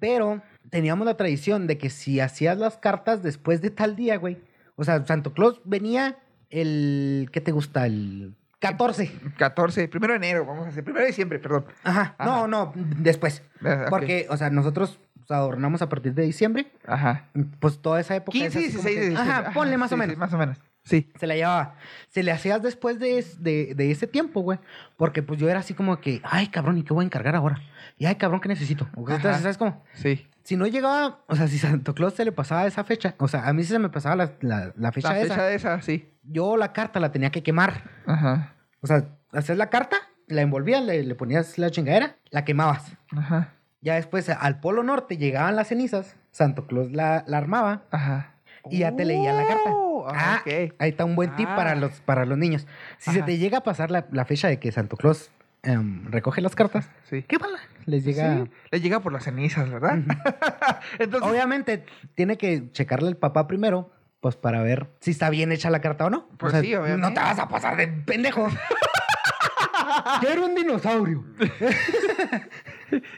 [0.00, 4.38] Pero teníamos la tradición de que si hacías las cartas después de tal día, güey.
[4.74, 6.16] O sea, Santo Claus venía
[6.50, 7.28] el.
[7.32, 7.86] ¿Qué te gusta?
[7.86, 9.12] El 14.
[9.36, 10.82] 14, primero de enero, vamos a hacer.
[10.84, 11.66] Primero de diciembre, perdón.
[11.84, 12.14] Ajá.
[12.16, 12.24] Ajá.
[12.30, 13.42] No, no, después.
[13.64, 13.86] Ah.
[13.90, 14.98] Porque, o sea, nosotros
[15.28, 16.70] adornamos a partir de diciembre.
[16.86, 17.26] Ajá.
[17.60, 18.32] Pues toda esa época.
[18.38, 19.32] 15 es así 16 como de diciembre.
[19.32, 20.16] Ajá, ponle más sí, o sí, menos.
[20.16, 20.58] más o menos.
[20.84, 21.12] Sí.
[21.18, 21.76] Se la llevaba.
[22.08, 24.58] Se le hacías después de, es- de, de ese tiempo, güey.
[24.96, 27.60] Porque pues yo era así como que, ay, cabrón, ¿y qué voy a encargar ahora?
[27.98, 28.88] Y ay, cabrón, ¿qué necesito?
[29.08, 29.38] Ajá.
[29.38, 29.82] ¿Sabes cómo?
[29.94, 30.26] Sí.
[30.42, 33.46] Si no llegaba, o sea, si Santo Claus se le pasaba esa fecha, o sea,
[33.46, 35.82] a mí sí se me pasaba la, la- la fecha, La esa, fecha de esa,
[35.82, 36.10] sí.
[36.24, 37.84] yo la carta la tenía que quemar.
[38.06, 38.51] Ajá.
[38.82, 42.96] O sea, hacías la carta, la envolvías, le, le ponías la chingadera, la quemabas.
[43.16, 43.52] Ajá.
[43.80, 48.34] Ya después al Polo Norte llegaban las cenizas, Santo Claus la, la armaba Ajá.
[48.70, 49.70] y ya te leía la carta.
[49.70, 50.74] Oh, Ah, ok.
[50.78, 51.56] ahí está un buen tip Ah.
[51.56, 52.66] para los, para los niños.
[52.98, 53.26] Si se Ajá.
[53.26, 55.30] te llega a pasar la, la fecha de que Santo Claus
[55.64, 57.22] em, recoge las cartas, Sí.
[57.22, 57.54] ¿qué pasa?
[57.86, 58.34] Les llega...
[58.44, 59.94] Sí, le llega por las cenizas, ¿verdad?
[60.98, 63.90] Entonces, Obviamente, tiene que checarle el papá primero,
[64.22, 66.28] pues para ver si está bien hecha la carta o no.
[66.32, 67.08] O Pues sea, sí, obviamente.
[67.08, 68.46] No te vas a pasar de pendejo.
[70.20, 71.24] Quiero un dinosaurio.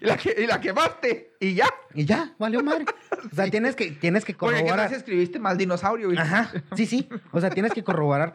[0.01, 1.67] y la, que, y la quemaste y ya.
[1.93, 2.87] Y ya, valió madre.
[3.31, 4.89] O sea, tienes que, tienes que Porque corroborar.
[4.89, 6.11] si escribiste mal dinosaurio.
[6.19, 7.07] Ajá, sí, sí.
[7.33, 8.35] O sea, tienes que corroborar.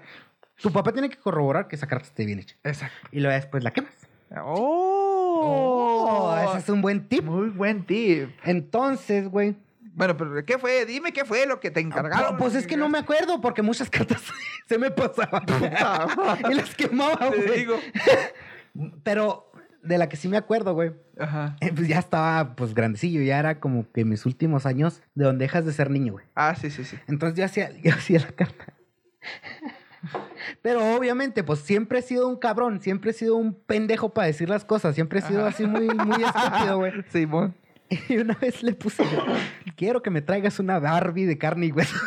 [0.62, 2.56] Tu papá tiene que corroborar que esa carta esté bien hecha.
[2.64, 2.96] Exacto.
[3.12, 3.96] Y luego después la quemas.
[4.44, 7.24] Oh, ese es un buen tip.
[7.24, 8.30] muy buen tip.
[8.44, 9.56] Entonces, güey.
[9.94, 10.86] Bueno, pero ¿qué fue?
[10.86, 12.38] Dime qué fue lo que te encargaron.
[12.38, 14.22] Pues es que no me acuerdo porque muchas cartas
[14.68, 15.44] se me pasaban.
[16.50, 17.60] y las quemaba, Te güey.
[17.60, 17.80] digo.
[19.04, 19.52] Pero
[19.84, 20.92] de la que sí me acuerdo, güey.
[21.20, 21.56] Ajá.
[21.60, 23.22] eh, Pues ya estaba, pues, grandecillo.
[23.22, 26.26] Ya era como que mis últimos años de donde dejas de ser niño, güey.
[26.36, 26.98] Ah, sí, sí, sí.
[27.08, 28.74] Entonces yo hacía, yo hacía la carta.
[30.62, 34.48] Pero obviamente, pues siempre he sido un cabrón, siempre he sido un pendejo para decir
[34.50, 36.94] las cosas, siempre he sido así muy, muy estúpido, güey.
[37.12, 37.54] Simón.
[38.10, 39.04] Y una vez le puse,
[39.76, 41.96] quiero que me traigas una Barbie de carne y hueso.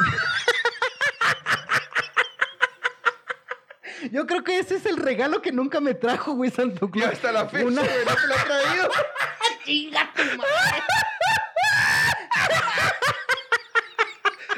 [4.11, 7.13] Yo creo que ese es el regalo que nunca me trajo, güey, Santo Y Claus.
[7.13, 8.91] hasta la fecha, Una- güey, no te lo ha traído.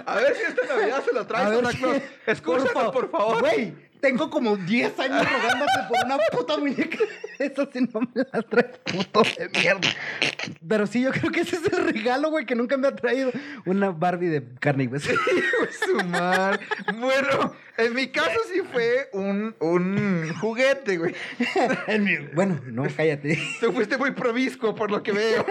[0.07, 2.03] A ver si esta Navidad se lo trae A ver Santa si- Claus.
[2.27, 3.41] Escúchanos, fa- por favor.
[3.41, 6.99] Güey, tengo como 10 años rogándote por una puta muñeca.
[7.39, 9.89] Eso sí no me la traes, puto de mierda.
[10.69, 13.33] Pero sí, yo creo que ese es el regalo, güey, que nunca me ha traído.
[13.65, 15.11] Una Barbie de carne y hueso.
[15.13, 16.61] Hijo de su madre.
[17.01, 21.15] Bueno, en mi caso sí fue un, un juguete, güey.
[21.87, 22.29] El mío.
[22.35, 23.39] Bueno, no, cállate.
[23.61, 25.47] Tú fuiste muy promiscuo por lo que veo.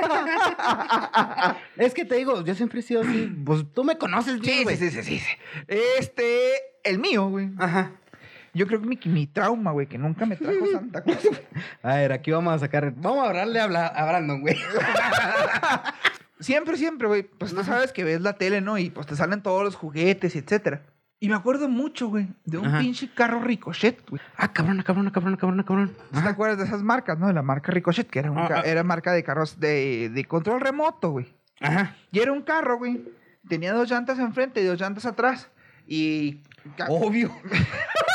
[1.77, 3.31] es que te digo, yo siempre he sido así.
[3.43, 4.77] Pues tú me conoces bien, Sí, güey.
[4.77, 5.31] sí, sí, sí, sí.
[5.67, 6.51] Este,
[6.83, 7.49] el mío, güey.
[7.57, 7.93] Ajá.
[8.53, 11.23] Yo creo que mi, mi trauma, güey, que nunca me trajo Santa Claus.
[11.25, 11.39] güey.
[11.81, 12.93] A ver, aquí vamos a sacar.
[12.95, 14.57] Vamos a hablarle a, Bla- a Brandon, güey.
[16.39, 17.23] Siempre, siempre, güey.
[17.23, 18.77] Pues tú sabes que ves la tele, ¿no?
[18.77, 20.81] Y pues te salen todos los juguetes y etcétera.
[21.19, 22.79] Y me acuerdo mucho, güey, de un Ajá.
[22.79, 24.21] pinche carro Ricochet, güey.
[24.35, 25.95] Ah, cabrón, cabrón, cabrón, cabrón, cabrón.
[26.13, 27.27] ¿Sí ¿Te acuerdas de esas marcas, no?
[27.27, 28.63] De la marca Ricochet, que era, un Ah, ca- ah.
[28.65, 31.33] era marca de carros de, de control remoto, güey.
[31.61, 31.95] Ajá.
[32.11, 33.05] Y era un carro, güey.
[33.47, 35.49] Tenía dos llantas enfrente y dos llantas atrás.
[35.87, 36.41] Y...
[36.89, 37.31] Obvio.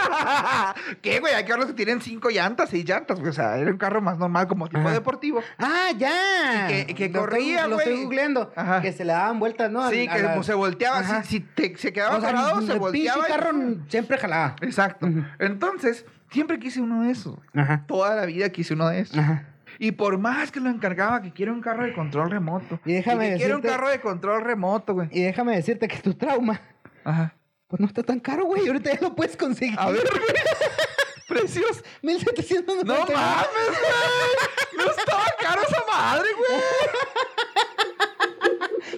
[1.02, 1.34] ¿Qué, güey?
[1.34, 3.30] Hay carros que tienen cinco llantas, seis llantas, güey.
[3.30, 4.92] O sea, era un carro más normal como tipo Ajá.
[4.92, 5.40] deportivo.
[5.58, 6.70] Ah, ya.
[6.80, 8.04] Y que- que Lo estoy- corría, Lo estoy güey.
[8.04, 8.52] googleando.
[8.56, 8.80] Ajá.
[8.80, 9.88] Que se le daban vueltas, ¿no?
[9.90, 11.02] Sí, A- a que la- se volteaba.
[11.22, 13.24] Si, si te- se quedaba O sea, parado, el se volteaba.
[13.28, 13.50] y- carro
[13.88, 14.56] siempre jalaba.
[14.60, 15.08] Exacto.
[15.38, 17.36] Entonces, siempre quise uno de esos.
[17.54, 17.84] Ajá.
[17.86, 19.18] Toda la vida quise uno de esos.
[19.18, 19.44] Ajá.
[19.78, 22.80] Y por más que lo encargaba, que quiero un carro de control remoto.
[22.84, 25.08] Y déjame que quiero un decirte- carro de control remoto, güey.
[25.12, 26.60] Y déjame decirte que tu trauma,
[27.04, 27.32] Ajá.
[27.70, 28.66] Pues no está tan caro, güey.
[28.66, 29.78] Ahorita ya lo puedes conseguir.
[29.78, 30.24] A ver, güey.
[31.28, 31.82] Precios.
[32.02, 34.76] 1700 No mames, güey.
[34.76, 36.60] No estaba caro esa madre, güey.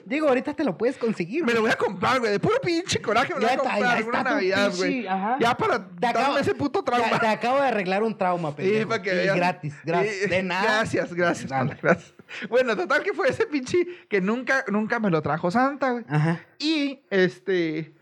[0.06, 1.44] Digo, ahorita te lo puedes conseguir.
[1.44, 2.32] Me lo voy a comprar, güey.
[2.32, 5.02] De puro pinche coraje me lo voy a está, comprar ya alguna Navidad, güey.
[5.02, 7.18] Ya para Te acabo- darme ese puto trauma.
[7.18, 8.78] Te acabo de arreglar un trauma, pendejo.
[8.80, 9.36] Sí, para que Y veas.
[9.36, 10.12] gratis, gratis.
[10.22, 10.62] Sí, De nada.
[10.62, 12.14] Gracias, gracias, gracias.
[12.48, 16.04] Bueno, total que fue ese pinche que nunca, nunca me lo trajo Santa, güey.
[16.08, 16.40] Ajá.
[16.58, 17.92] Y este.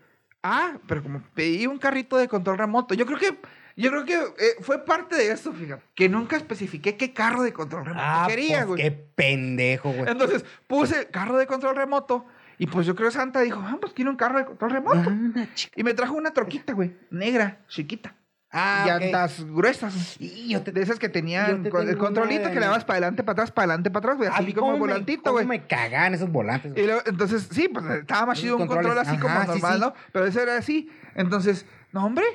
[0.43, 2.93] Ah, pero como pedí un carrito de control remoto.
[2.93, 3.37] Yo creo que.
[3.77, 5.81] Yo creo que eh, fue parte de esto, fíjate.
[5.95, 8.81] Que nunca especifiqué qué carro de control remoto Ah, quería, pues güey.
[8.83, 10.11] qué pendejo, güey.
[10.11, 12.25] Entonces puse carro de control remoto.
[12.57, 15.09] Y pues yo creo que Santa dijo, ah, pues quiero un carro de control remoto.
[15.09, 15.47] Ah.
[15.75, 16.95] Y me trajo una troquita, güey.
[17.09, 18.13] Negra, chiquita.
[18.53, 20.17] Ah, llantas gruesas.
[20.19, 22.97] Y yo te De esas que tenían te el controlito una- que le dabas para
[22.97, 24.29] adelante, para atrás, para adelante, para atrás, güey.
[24.29, 25.45] Así mí como volantito, güey.
[25.45, 26.89] me cagan esos volantes, güey.
[27.05, 29.79] Entonces, sí, pues estaba más chido un control así como sí, normal, sí.
[29.79, 29.93] ¿no?
[30.11, 30.89] Pero ese era así.
[31.15, 32.25] Entonces, no, hombre,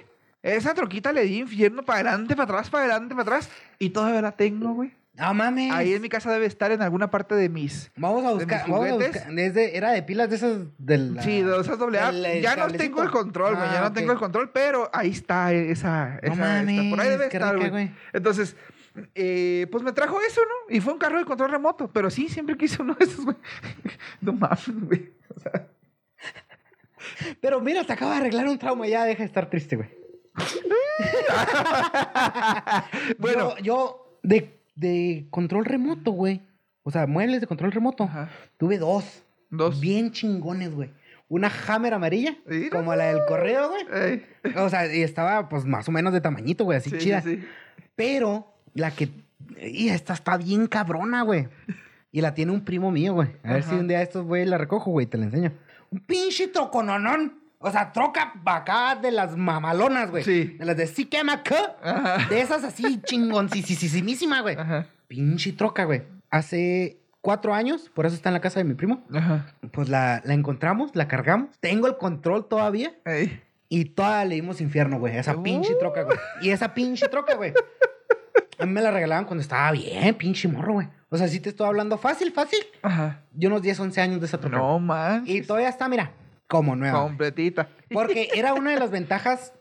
[0.43, 3.51] esa troquita le di infierno para adelante, para atrás, para adelante, para atrás.
[3.79, 4.95] Y todavía la tengo, güey.
[5.19, 5.73] No mames.
[5.73, 7.91] Ahí en mi casa debe estar en alguna parte de mis.
[7.97, 9.15] Vamos a buscar, vamos a juguetes.
[9.15, 9.33] buscar.
[9.35, 11.19] Desde, era de pilas de esas del.
[11.23, 12.13] Sí, de esas doble A.
[12.41, 13.69] Ya no tengo el control, güey.
[13.71, 13.95] ya Ah, no ok.
[13.95, 16.19] tengo el control, pero ahí está esa.
[16.23, 16.91] No esa mames, esta.
[16.91, 17.91] Por ahí debe estar, güey.
[18.13, 18.57] Entonces,
[19.15, 20.75] eh, pues me trajo eso, ¿no?
[20.75, 21.91] Y fue un carro de control remoto.
[21.93, 23.37] Pero sí, siempre quise uno de esos, güey.
[24.21, 25.13] no mames, güey.
[25.35, 25.69] O sea,
[27.41, 28.87] Pero mira, te acabo de arreglar un trauma.
[28.87, 29.89] Ya deja de estar triste, güey.
[33.19, 33.57] bueno.
[33.59, 36.43] Yo, yo de, de control remoto, güey.
[36.85, 38.05] O sea, muebles de control remoto.
[38.05, 38.31] Ajá.
[38.57, 39.25] Tuve dos.
[39.51, 39.81] Dos.
[39.81, 40.91] Bien chingones, güey.
[41.29, 42.37] Una Hammer amarilla,
[42.71, 43.85] como la del correo, güey.
[43.93, 47.21] Ey, O sea, y estaba pues más o menos de tamañito, güey, así sí, chida.
[47.21, 47.43] sí.
[47.97, 49.11] Pero la que.
[49.61, 51.49] Y esta está bien cabrona, güey.
[52.13, 53.29] Y la tiene un primo mío, güey.
[53.43, 55.53] A ver si un día estos, güey, la recojo, güey, te la enseño.
[55.91, 57.41] Un pinche trocononón.
[57.59, 60.23] O sea, troca acá de las mamalonas, güey.
[60.25, 60.57] Sí.
[60.59, 61.77] De las de sí quema acá.
[61.83, 62.27] Ajá.
[62.29, 64.57] De esas así chingoncísimísima, güey.
[64.57, 64.87] Ajá.
[65.09, 66.03] Pinche troca, güey.
[66.31, 69.05] Hace cuatro años, por eso está en la casa de mi primo.
[69.13, 69.47] Ajá.
[69.73, 71.51] Pues la, la encontramos, la cargamos.
[71.61, 72.93] Tengo el control todavía.
[73.05, 73.43] Ey.
[73.69, 75.17] Y toda le dimos infierno, güey.
[75.17, 75.79] Esa pinche Uh.
[75.79, 76.19] troca, güey.
[76.43, 77.53] Y esa pinche troca, güey.
[78.59, 80.89] A mí me la regalaban cuando estaba bien, pinche morro, güey.
[81.09, 82.59] O sea, sí te estoy hablando fácil, fácil.
[82.83, 83.23] Ajá.
[83.35, 84.57] Yo unos 10, 11 años de esa troca.
[84.57, 85.25] No man.
[85.27, 86.13] Y todavía está, mira,
[86.47, 87.03] como nueva.
[87.03, 87.69] Completita.
[87.91, 89.53] Porque era una de las ventajas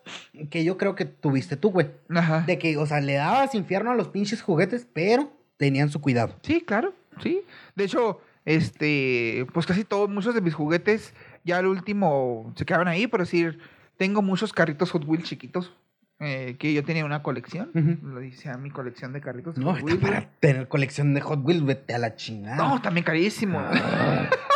[0.49, 1.91] que yo creo que tuviste tú, güey.
[2.09, 2.41] Ajá.
[2.41, 6.35] De que, o sea, le dabas infierno a los pinches juguetes, pero tenían su cuidado.
[6.41, 7.41] Sí, claro, sí.
[7.75, 11.13] De hecho, este, pues casi todos, muchos de mis juguetes,
[11.43, 13.59] ya al último se quedaban ahí, por decir,
[13.97, 15.73] tengo muchos carritos Hot Wheels chiquitos,
[16.19, 17.71] eh, que yo tenía una colección,
[18.03, 19.99] lo dice a mi colección de carritos No, Hot Wheels.
[20.01, 22.57] para tener colección de Hot Wheels, vete a la chingada.
[22.57, 23.61] No, también carísimo.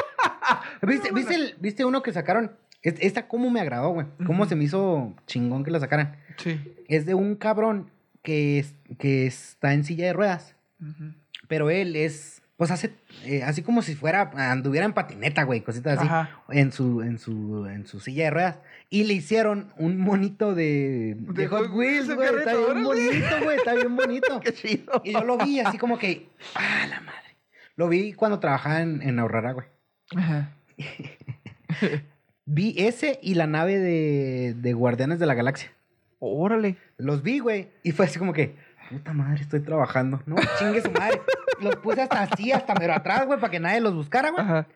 [0.81, 2.51] ¿Viste, viste, el- viste uno que sacaron?
[2.81, 4.07] Es- Esta cómo me agradó, güey.
[4.25, 4.49] Cómo Ujú.
[4.49, 6.15] se me hizo chingón que la sacaran.
[6.37, 6.59] sí.
[6.87, 7.91] Es de un cabrón
[8.23, 10.55] que, es- que está en silla de ruedas.
[10.81, 11.13] Ujú.
[11.47, 12.93] Pero él es, pues hace,
[13.25, 16.07] eh, así como si fuera, anduviera en patineta, güey, cositas así.
[16.07, 16.29] Ajá.
[16.49, 18.59] En su, en su, en su silla de ruedas.
[18.89, 22.27] Y le hicieron un monito de, de, De Hot Wheels, güey.
[22.37, 23.57] Está bien bonito, güey.
[23.57, 24.39] Está bien bonito.
[24.43, 25.01] Qué chido.
[25.03, 27.35] Y yo lo vi así como que, ah, la madre.
[27.75, 29.67] Lo vi cuando trabajaba en, en Aurrera, güey.
[30.15, 30.51] Ajá.
[32.45, 35.71] Vi ese y la nave de, de Guardianes de la Galaxia.
[36.19, 36.77] Órale.
[36.97, 37.69] Los vi, güey.
[37.83, 38.55] Y fue así como que,
[38.89, 40.21] puta madre, estoy trabajando.
[40.25, 41.21] No, chingue su madre.
[41.61, 44.41] Los puse hasta así, hasta mero atrás, güey, para que nadie los buscara, güey.
[44.43, 44.67] Ajá.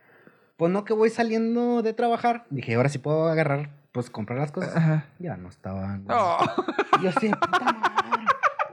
[0.58, 2.46] Pues no que voy saliendo de trabajar.
[2.50, 4.76] Dije, ahora sí puedo agarrar, pues comprar las cosas.
[4.76, 5.06] Ajá.
[5.20, 6.04] Ya no estaban.
[6.04, 6.18] güey.
[6.20, 6.38] Oh.
[7.00, 7.93] Y yo así, puta madre.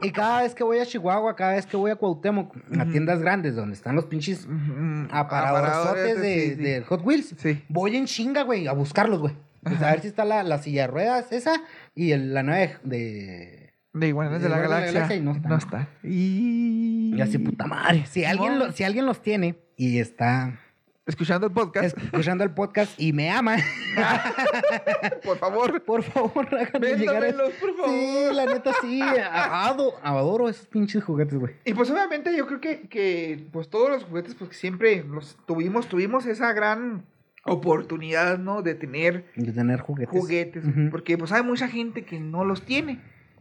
[0.03, 3.21] Y cada vez que voy a Chihuahua, cada vez que voy a Cuauhtémoc, a tiendas
[3.21, 6.63] grandes donde están los pinches Mm, aparadorzotes aparadores, de, sí, sí.
[6.63, 7.63] de Hot Wheels, Sí.
[7.69, 9.35] voy en chinga, güey, a buscarlos, güey.
[9.63, 11.53] Pues a ver si está la, la silla de ruedas esa
[11.95, 13.71] y el- la nueva de- de...
[13.93, 14.93] De de la de Guardianes de la Galaxia.
[14.93, 15.79] Galaxia y no no está.
[15.83, 15.89] está.
[16.05, 17.15] Y...
[17.17, 18.07] Y así, puta madre.
[18.07, 20.61] Si alguien, lo- si alguien los tiene y está
[21.07, 23.57] Escuchando el podcast, escuchando el podcast y me ama,
[25.25, 25.83] por favor.
[25.83, 27.91] por favor, háganme llegar a Véndamelos, por favor.
[27.91, 29.01] Sí, la neta sí.
[29.03, 31.55] a- ado- adoro esos pinches juguetes, güey.
[31.65, 35.89] Y pues obviamente yo creo que, que pues todos los juguetes pues siempre los tuvimos,
[35.89, 37.07] tuvimos esa gran
[37.45, 38.61] oportunidad, ¿no?
[38.63, 40.11] De tener De tener juguetes.
[40.21, 43.01] juguetes, porque pues hay mucha gente que no los tiene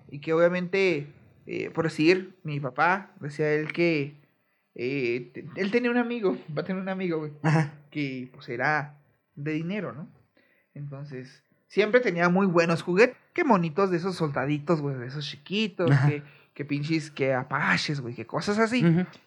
[0.10, 1.08] y que obviamente,
[1.46, 4.18] eh, por decir, mi papá decía él que
[4.76, 7.32] eh, él tenía un amigo, va a tener un amigo, güey,
[7.92, 8.96] que pues era
[9.36, 10.08] de dinero, ¿no?
[10.74, 15.92] Entonces, siempre tenía muy buenos juguetes, qué monitos de esos soldaditos, güey, de esos chiquitos,
[15.92, 16.08] Ajá.
[16.08, 18.86] que, que pinches, que apaches, güey, que cosas así.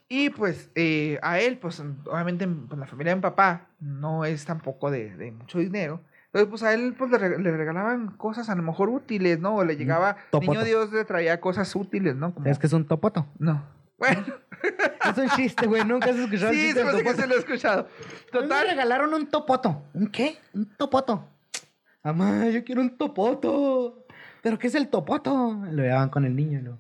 [0.09, 4.45] Y pues eh, a él, pues obviamente pues, la familia de mi papá no es
[4.45, 6.01] tampoco de, de mucho dinero.
[6.27, 9.57] Entonces, pues a él pues le, reg- le regalaban cosas a lo mejor útiles, ¿no?
[9.57, 10.53] O le llegaba, topoto.
[10.53, 12.33] niño Dios le traía cosas útiles, ¿no?
[12.33, 13.27] Como, ¿Sabes que es un topoto?
[13.39, 13.63] No.
[14.03, 14.25] Bueno,
[14.63, 15.85] Es un chiste, güey.
[15.85, 17.83] Nunca has escuchado el sí, chiste se me del hace que se lo he escuchado.
[17.85, 18.67] Mí Me Total.
[18.69, 19.83] regalaron un topoto.
[19.95, 20.39] ¿Un qué?
[20.55, 21.25] Un topoto.
[22.03, 23.99] Mamá, yo quiero un topoto.
[24.43, 25.57] ¿Pero qué es el topoto?
[25.71, 26.59] Lo llevaban con el niño.
[26.59, 26.79] y lo-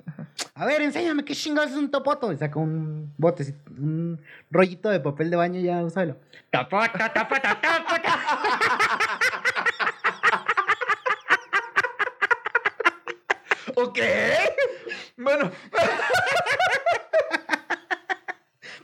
[0.55, 2.33] A ver, enséñame qué chingados es un topoto.
[2.33, 4.21] Y saca un bote, un
[4.51, 6.17] rollito de papel de baño ya, úsalo.
[6.51, 8.09] Topoto, topoto, topoto.
[13.77, 13.99] Ok.
[15.17, 15.51] Bueno,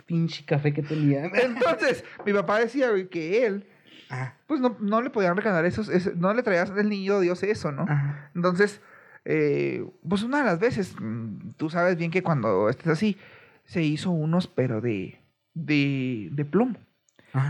[0.09, 1.27] Pinche café que tenía.
[1.45, 3.65] entonces, mi papá decía que él,
[4.11, 7.43] Ah, pues no, no le podían regalar esos, ese- no le traías del niño Dios
[7.43, 7.85] eso, ¿no?
[7.89, 8.31] ah.
[8.35, 8.81] Entonces,
[9.27, 13.19] eh, pues una de las veces, mm, tú sabes bien que cuando estés así,
[13.67, 15.21] se hizo unos, pero de,
[15.53, 16.79] de, de plomo.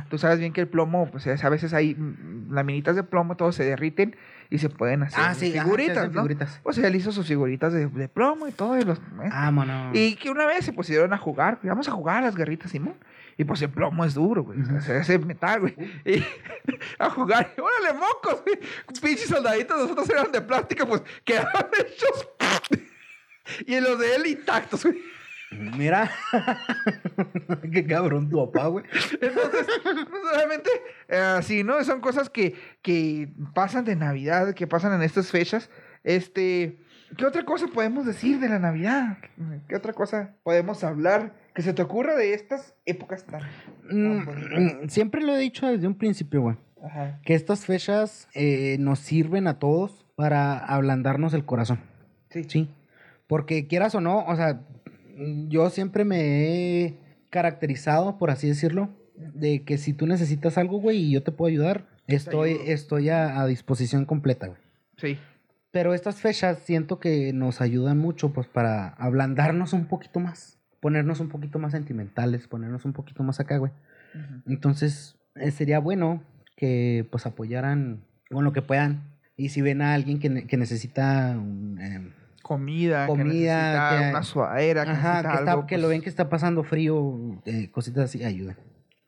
[0.09, 3.36] Tú sabes bien que el plomo, pues es- a veces hay mm, laminitas de plomo,
[3.36, 4.16] todos se derriten
[4.51, 6.20] y se pueden hacer Ah, sí, ajá, figuritas, hacen ¿no?
[6.22, 6.61] figuritas.
[6.62, 8.78] Pues él hizo sus figuritas de, de plomo y todo.
[8.78, 9.01] Y, los,
[9.53, 9.91] mono.
[9.95, 12.95] y que una vez se pusieron a jugar, vamos a jugar a las guerritas, Simón.
[13.36, 14.61] Y pues el plomo es duro, güey.
[14.61, 15.74] o sea, se hace metal, güey.
[16.05, 16.24] Y
[16.99, 18.59] a jugar, y, órale, mocos, güey.
[19.01, 22.28] Pinches soldaditos, nosotros eran de plástico, pues quedaron hechos.
[23.66, 24.99] y los de él intactos, güey.
[25.51, 26.11] Mira.
[27.72, 28.84] qué cabrón tu papá, güey.
[29.20, 29.96] Entonces, pues,
[30.34, 30.70] obviamente,
[31.09, 31.82] eh, así, ¿no?
[31.84, 35.70] Son cosas que, que pasan de Navidad, que pasan en estas fechas.
[36.05, 36.78] Este,
[37.16, 39.18] ¿qué otra cosa podemos decir de la Navidad?
[39.68, 43.42] ¿Qué otra cosa podemos hablar que se te ocurra de estas épocas tan,
[44.24, 44.84] bonitas?
[44.84, 46.57] Mm, Siempre lo he dicho desde un principio, güey.
[46.84, 47.20] Ajá.
[47.24, 51.80] Que estas fechas eh, nos sirven a todos para ablandarnos el corazón.
[52.30, 52.44] Sí.
[52.44, 52.70] Sí.
[53.26, 54.78] Porque quieras o no, o sea, mm,
[55.48, 56.98] yo siempre me he
[57.30, 61.48] caracterizado, por así decirlo, de que si tú necesitas algo, güey, y yo te puedo
[61.48, 64.60] ayudar, estoy, estoy a, a disposición completa, güey.
[64.96, 65.18] Sí.
[65.70, 70.58] Pero estas fechas siento que nos ayudan mucho, pues, para ablandarnos un poquito más.
[70.80, 73.72] Ponernos un poquito más sentimentales, ponernos un poquito más acá, güey.
[74.46, 76.22] Entonces, eh, sería bueno
[76.56, 79.18] que, pues, apoyaran con lo que puedan.
[79.36, 82.12] Y si ven a alguien que, que necesita un, em,
[82.43, 85.82] Comida, Comida, que necesita que- una suadera, que Ajá, necesita que, está- algo, que lo
[85.82, 88.57] pues, ven que está pasando frío, eh, cositas así, ayuda.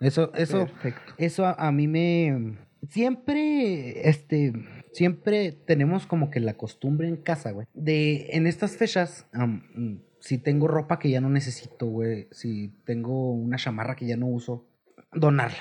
[0.00, 1.12] Eso, eso, Perfecto.
[1.18, 2.56] eso a, a mí me...
[2.88, 4.52] Siempre, este,
[4.92, 7.66] siempre tenemos como que la costumbre en casa, güey.
[7.74, 13.32] De, en estas fechas, mm, si tengo ropa que ya no necesito, güey, si tengo
[13.32, 14.66] una chamarra que ya no uso,
[15.12, 15.58] donarla,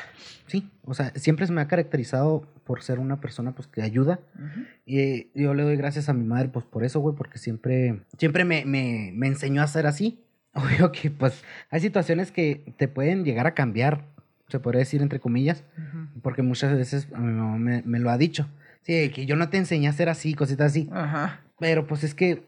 [0.47, 0.70] ¿sí?
[0.84, 4.20] O sea, siempre se me ha caracterizado por ser una persona, pues, que ayuda.
[4.36, 4.59] Ujú.
[4.86, 8.01] Y eh, yo le doy gracias a mi madre, pues por eso, güey, porque siempre,
[8.20, 10.20] siempre me, me, me enseñó a ser así.
[10.53, 14.05] Obvio que, pues, hay situaciones que te pueden llegar a cambiar,
[14.49, 16.22] se podría decir entre comillas, Ujú.
[16.22, 18.47] porque muchas veces a mi mamá me, me lo ha dicho.
[18.84, 20.89] Sí, que yo no te enseñé a ser así, cositas así.
[20.91, 21.41] Ajá.
[21.57, 22.43] Pero pues es que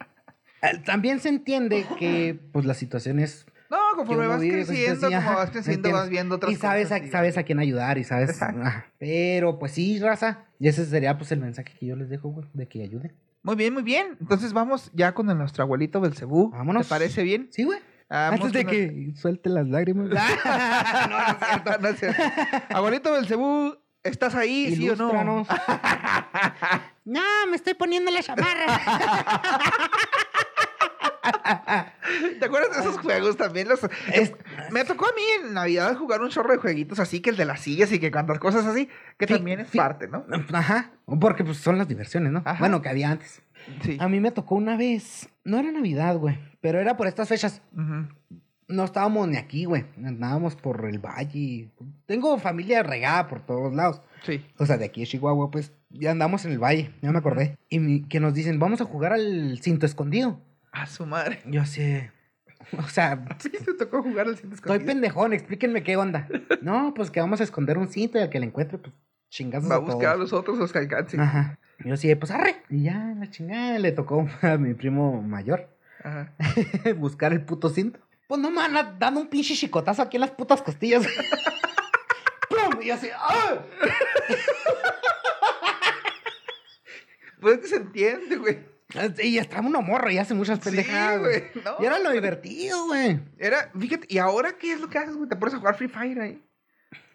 [0.86, 3.48] también se entiende que, pues, las situaciones
[4.08, 6.56] conforme vas vive, cositas creciendo, así, como ajá, vas ¿me creciendo, vas viendo otras y
[6.56, 7.02] sabes cosas.
[7.02, 8.40] a, y- sabes a quién ayudar y sabes.
[9.00, 10.46] Pero pues sí, raza.
[10.60, 13.14] Y ese sería pues el mensaje que yo les dejo, güey, de que ayuden.
[13.44, 14.18] Muy bien, muy bien.
[14.20, 16.52] Entonces vamos ya con el- nuestro abuelito Belcebú.
[16.52, 16.86] Vámonos.
[16.88, 17.48] ¿Te parece bien?
[17.52, 17.80] Sí, güey.
[18.10, 20.10] Vamos Antes de que suelte las lágrimas.
[21.10, 22.22] no, no es cierto, no es cierto.
[22.70, 25.46] Abuelito Belcebú, ¿estás ahí, sí o no?
[27.06, 28.68] No, me estoy poniendo la chamarra.
[32.40, 33.68] ¿Te acuerdas de esos juegos también?
[33.68, 33.80] Los,
[34.14, 34.34] Es-
[34.72, 37.46] Me tocó a mí en Navidad jugar un chorro de jueguitos así, que el de
[37.46, 40.26] las sillas y que cuantas cosas así, que también es parte, ¿no?
[40.54, 40.92] Ajá.
[41.20, 42.42] Porque pues son las diversiones, ¿no?
[42.46, 42.60] Ajá.
[42.60, 43.42] Bueno, que había antes.
[43.84, 43.98] Sí.
[44.00, 45.30] A mí me tocó una vez.
[45.44, 46.40] No era Navidad, güey.
[46.62, 47.62] Pero era por estas fechas.
[48.68, 49.86] No estábamos ni aquí, güey.
[50.04, 51.70] Andábamos por el valle.
[52.06, 54.02] Tengo familia regada por todos lados.
[54.24, 54.46] Sí.
[54.58, 56.92] O sea, de aquí a Chihuahua, pues ya andamos en el valle.
[57.02, 57.58] Ya me acordé.
[57.70, 60.40] Y que nos dicen, vamos a jugar al cinto escondido.
[60.72, 61.42] A su madre.
[61.46, 62.02] Yo así.
[62.78, 64.86] O sea, Sí, te tocó jugar al cinto estoy escondido.
[64.88, 65.34] pendejón.
[65.34, 66.28] Explíquenme qué onda.
[66.62, 68.94] No, pues que vamos a esconder un cinto y al que le encuentre, pues
[69.30, 69.94] chingazos Va a a todos.
[69.96, 71.20] buscar a los otros los que alcancen.
[71.20, 71.58] Ajá.
[71.84, 72.64] Y yo así, pues arre.
[72.70, 75.70] Y ya, la chingada, le tocó a mi primo mayor
[76.04, 76.34] Ajá.
[76.98, 78.00] buscar el puto cinto.
[78.28, 81.06] Pues no me van dando un pinche chicotazo aquí en las putas costillas.
[82.50, 82.82] ¡Pum!
[82.82, 83.60] Y así, ¡ah!
[87.42, 88.60] Pues es que se entiende, güey.
[89.24, 91.20] Y estaba uno morro y hace muchas pendejadas.
[91.20, 91.40] güey.
[91.40, 91.64] güey.
[91.64, 93.20] No, y era lo divertido, güey.
[93.38, 95.30] Era, fíjate, ¿y ahora qué es lo que haces, güey?
[95.30, 96.44] ¿Te pones a jugar Free Fire ahí?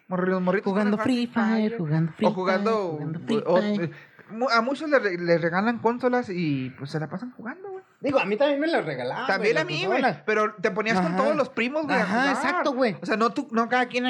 [0.09, 3.83] Morri- Los morritos Jugando Free Fire, jugando Free o jugando, Fire, jugando Free o- Fire.
[3.83, 3.91] eh,
[4.31, 7.83] mu- a muchos les, re- les regalan consolas y pues se la pasan jugando, güey.
[7.99, 9.27] Digo, a mí también me lo regalaban.
[9.27, 10.23] También a mí, las güey.
[10.25, 11.97] Pero te ponías con todos los primos, güey.
[11.97, 12.35] a Ajá, jugar.
[12.35, 12.95] exacto, güey.
[13.01, 14.05] O sea, no tú, no cada quien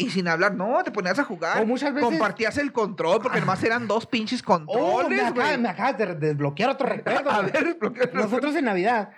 [0.00, 1.60] Y sin hablar, no, te ponías a jugar.
[1.60, 5.58] O muchas veces- Compartías el control, porque nomás eran dos pinches Oh, me, controles, güey.
[5.58, 7.30] me acabas de desbloquear otro recuerdo.
[7.30, 9.10] a ver, bloquea- Nosotros en Navidad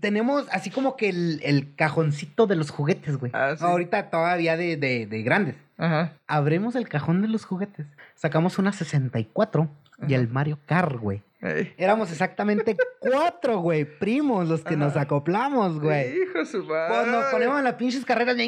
[0.00, 3.30] tenemos así como que el, el cajoncito de los juguetes, güey.
[3.34, 3.62] Ah, sí.
[3.64, 5.56] Ahorita todavía de, de, de grandes.
[5.76, 6.12] Ajá.
[6.26, 7.86] Abrimos el cajón de los juguetes.
[8.14, 9.68] Sacamos una 64
[10.08, 11.22] y el Mario Kart, güey.
[11.42, 11.74] Ey.
[11.76, 16.22] Éramos exactamente cuatro, güey, primos los que nos acoplamos, güey.
[16.22, 16.94] Hijo de su madre.
[16.94, 18.44] Pues nos ponemos en las pinches carreras de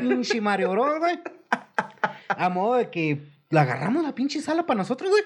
[0.00, 1.18] pinche Mario Bros, güey.
[2.28, 5.22] A modo de que le agarramos la pinche sala para nosotros, güey.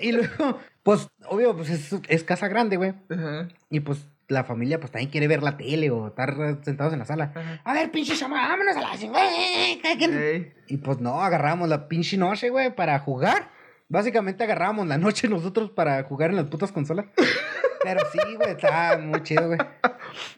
[0.00, 2.92] Y luego, pues, obvio, pues es, es casa grande, güey.
[3.10, 3.48] Ajá.
[3.70, 7.04] Y pues la familia pues también quiere ver la tele o estar sentados en la
[7.04, 7.32] sala.
[7.34, 7.60] Ajá.
[7.64, 9.30] A ver, pinche chama, vámonos a la chingada.
[9.30, 10.52] Ey.
[10.68, 13.50] Y pues no, agarramos la pinche noche, güey, para jugar.
[13.92, 17.06] Básicamente agarramos la noche nosotros para jugar en las putas consolas.
[17.84, 19.58] Pero sí, güey, está muy chido, güey.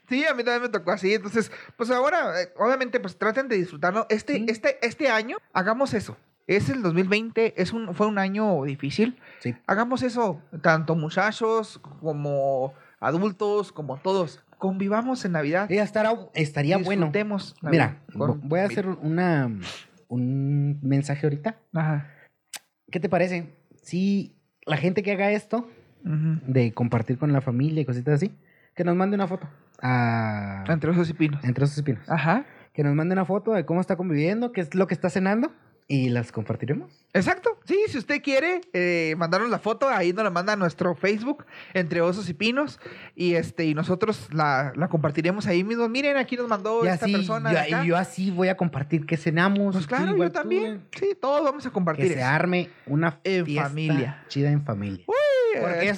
[0.08, 1.12] Sí, a mí también me tocó así.
[1.14, 4.06] Entonces, pues ahora, eh, obviamente, pues traten de disfrutarlo.
[4.08, 4.46] Este, Sí.
[4.48, 6.16] este, este año, hagamos eso.
[6.46, 9.20] Es el 2020, es un, fue un año difícil.
[9.40, 9.54] Sí.
[9.66, 14.42] Hagamos eso, tanto muchachos como adultos, como todos.
[14.58, 15.68] Convivamos en Navidad.
[15.68, 17.06] Y estará, estaría bueno.
[17.06, 19.50] Disfrutemos Mira, Navidad con vo- voy a hacer una,
[20.08, 21.56] un mensaje ahorita.
[21.74, 22.10] Ajá.
[22.94, 23.48] ¿Qué te parece?
[23.82, 24.36] Si
[24.66, 25.68] la gente que haga esto,
[26.04, 28.30] de compartir con la familia y cositas así,
[28.76, 29.48] que nos mande una foto.
[29.82, 30.62] A...
[30.68, 31.42] Entre osos y pinos.
[31.42, 32.08] Entre esos espinos.
[32.08, 32.46] Ajá.
[32.72, 35.50] Que nos mande una foto de cómo está conviviendo, qué es lo que está cenando
[35.86, 37.06] y las compartiremos.
[37.12, 37.58] Exacto.
[37.66, 41.44] Sí, si usted quiere eh, mandarnos la foto, ahí nos la manda a nuestro Facebook,
[41.74, 42.80] entre osos y pinos,
[43.14, 45.88] y este y nosotros la, la compartiremos ahí mismo.
[45.88, 47.50] Miren, aquí nos mandó y esta así, persona.
[47.52, 47.84] yo, de acá.
[47.84, 49.74] y yo así voy a compartir qué cenamos.
[49.74, 50.86] pues claro, yo también.
[50.98, 52.08] Sí, todos vamos a compartir.
[52.08, 54.24] Que se arme una En fiesta familia.
[54.28, 55.04] chida en familia.
[55.06, 55.94] Uy, Porque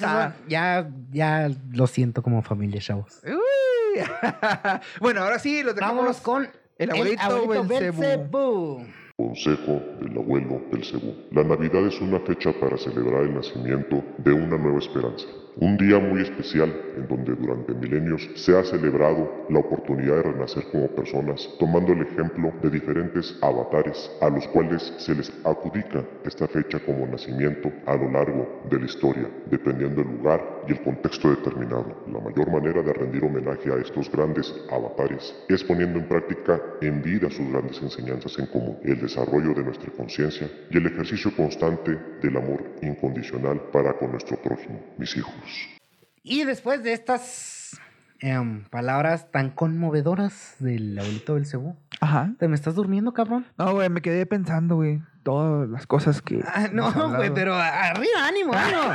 [0.47, 3.21] ya, ya lo siento como familia, chavos.
[3.25, 4.03] Uy.
[4.99, 5.95] bueno, ahora sí, los dejamos.
[5.97, 7.67] Vámonos con el abuelito Belcebú.
[7.67, 8.87] Belcebú.
[9.19, 11.11] Consejo del abuelo Belcebú.
[11.31, 15.25] La Navidad es una fecha para celebrar el nacimiento de una nueva esperanza.
[15.59, 20.63] Un día muy especial en donde durante milenios se ha celebrado la oportunidad de renacer
[20.71, 26.47] como personas, tomando el ejemplo de diferentes avatares a los cuales se les adjudica esta
[26.47, 31.31] fecha como nacimiento a lo largo de la historia, dependiendo del lugar y el contexto
[31.31, 32.03] determinado.
[32.11, 37.01] La mayor manera de rendir homenaje a estos grandes avatares es poniendo en práctica en
[37.01, 41.97] vida sus grandes enseñanzas en común, el desarrollo de nuestra conciencia y el ejercicio constante
[42.21, 45.46] del amor incondicional para con nuestro prójimo, mis hijos.
[46.23, 47.79] Y después de estas
[48.19, 52.31] em, palabras tan conmovedoras del abuelito Belcebú, Ajá.
[52.37, 53.45] ¿te me estás durmiendo, cabrón?
[53.57, 56.43] No, güey, me quedé pensando, güey, todas las cosas que.
[56.45, 58.93] Ah, no, güey, pero arriba, ánimo, ánimo.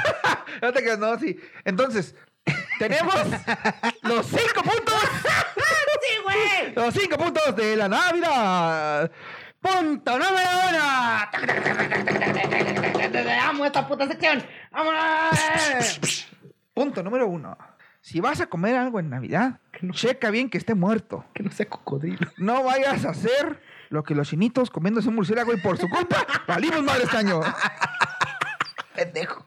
[0.60, 1.38] No te creas, no, sí.
[1.64, 2.14] Entonces,
[2.78, 3.14] tenemos
[4.02, 5.00] los cinco puntos.
[6.02, 6.74] ¡Sí, güey!
[6.74, 9.10] Los cinco puntos de la Navidad.
[9.60, 10.80] Punto número uno.
[13.48, 14.42] Amo esta puta sección.
[14.72, 16.26] ¡Vámonos!
[16.74, 17.56] Punto número uno.
[18.00, 19.60] Si vas a comer algo en Navidad,
[19.92, 21.24] checa bien que esté muerto.
[21.34, 22.30] Que no sea cocodrilo.
[22.38, 26.26] No vayas a hacer lo que los chinitos comiéndose un murciélago y por su culpa
[26.48, 27.40] valimos mal este año.
[28.94, 29.46] Pendejo.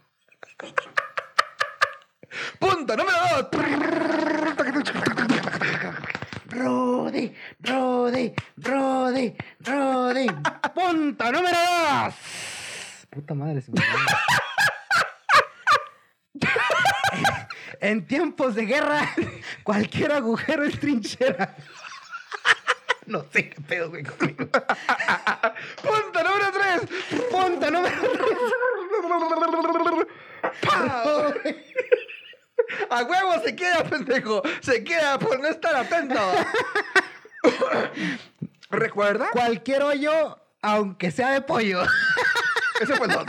[2.59, 3.49] Punto número dos.
[6.47, 10.27] Rudy, Rudy, Rudy, Rudy.
[10.73, 12.15] Punto número dos.
[13.09, 13.81] Puta madre, se me.
[17.79, 19.13] En tiempos de guerra,
[19.63, 21.55] cualquier agujero es trinchera.
[23.07, 24.45] No sé qué pedo, güey, conmigo.
[24.49, 26.81] Punto número tres.
[27.29, 28.37] Punto número tres.
[32.89, 34.41] A huevo se queda, pendejo.
[34.61, 36.19] Se queda por no estar atento.
[38.71, 39.29] ¿Recuerda?
[39.31, 41.83] Cualquier hoyo, aunque sea de pollo.
[42.81, 43.25] Ese fue el dos.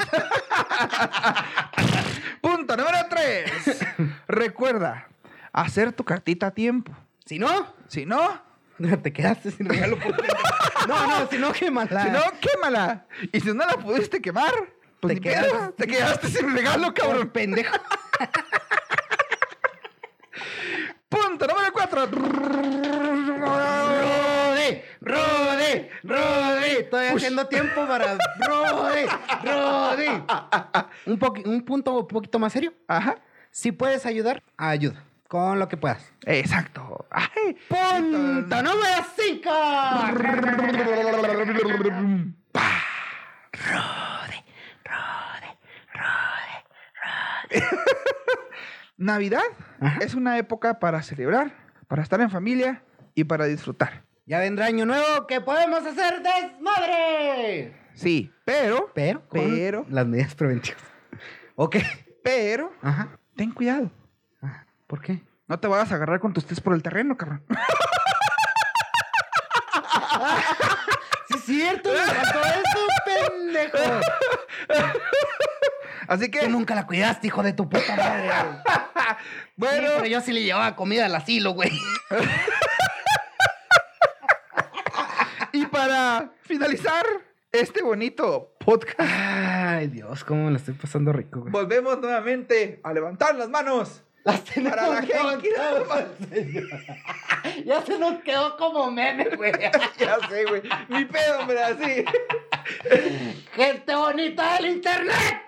[2.41, 3.53] Punto número tres.
[4.67, 5.07] Recuerda,
[5.53, 6.93] hacer tu cartita a tiempo.
[7.25, 8.43] Si no, Si no,
[9.03, 10.17] te quedaste sin regalo por.
[10.89, 12.03] No, no, si no, quémala.
[12.05, 13.07] si no, quémala.
[13.33, 14.53] Y si no la pudiste quemar,
[15.01, 17.29] pues Te ni pedo, quedas- te quedaste sin regalo, cabrón.
[17.31, 17.77] Pendejo.
[21.09, 22.07] Punto número cuatro.
[23.39, 26.81] Rode, rode, rode.
[26.81, 29.07] Estoy haciendo tiempo para rode,
[29.45, 30.23] rode.
[31.07, 32.75] Un, un punto un poquito más serio.
[32.89, 33.17] Ajá.
[33.57, 35.03] Si puedes ayudar, ayuda.
[35.29, 36.13] Con lo que puedas.
[36.27, 37.07] Exacto.
[37.11, 37.57] Ay.
[37.71, 39.51] Punto número 5.
[48.99, 49.41] Navidad
[50.03, 51.55] es una época para celebrar,
[51.89, 52.83] para estar en familia
[53.15, 54.03] y para disfrutar.
[54.27, 57.75] Ya vendrá año nuevo que podemos hacer desmadre.
[57.95, 60.85] Sí, pero, Pero, pero, las medidas preventivas.
[61.55, 61.77] Ok.
[62.23, 63.19] pero, Ajá.
[63.37, 63.91] Ten cuidado.
[64.43, 64.67] Ajá.
[64.87, 65.23] ¿Por qué?
[65.47, 67.45] No te vayas a agarrar con tus test por el terreno, cabrón.
[71.29, 74.01] Sí, es cierto, me faltó eso, pendejo.
[76.09, 78.29] Así Que que, nunca la cuidaste, hijo de tu puta madre.
[79.57, 81.73] bueno, Sí, pero yo sí le llevaba comida al asilo, güey.
[85.53, 87.05] y para finalizar
[87.61, 91.53] este bonito podcast, Ay, Dios, cómo me la estoy pasando rico, güey.
[91.53, 94.03] volvemos nuevamente a levantar las manos.
[94.25, 96.65] Las tenemos Para la gente.
[97.65, 99.53] Ya se nos quedó como meme, güey.
[99.99, 100.63] ya sé, güey.
[100.89, 102.05] Mi pedo, hombre, así.
[103.55, 105.43] Gente bonita del internet.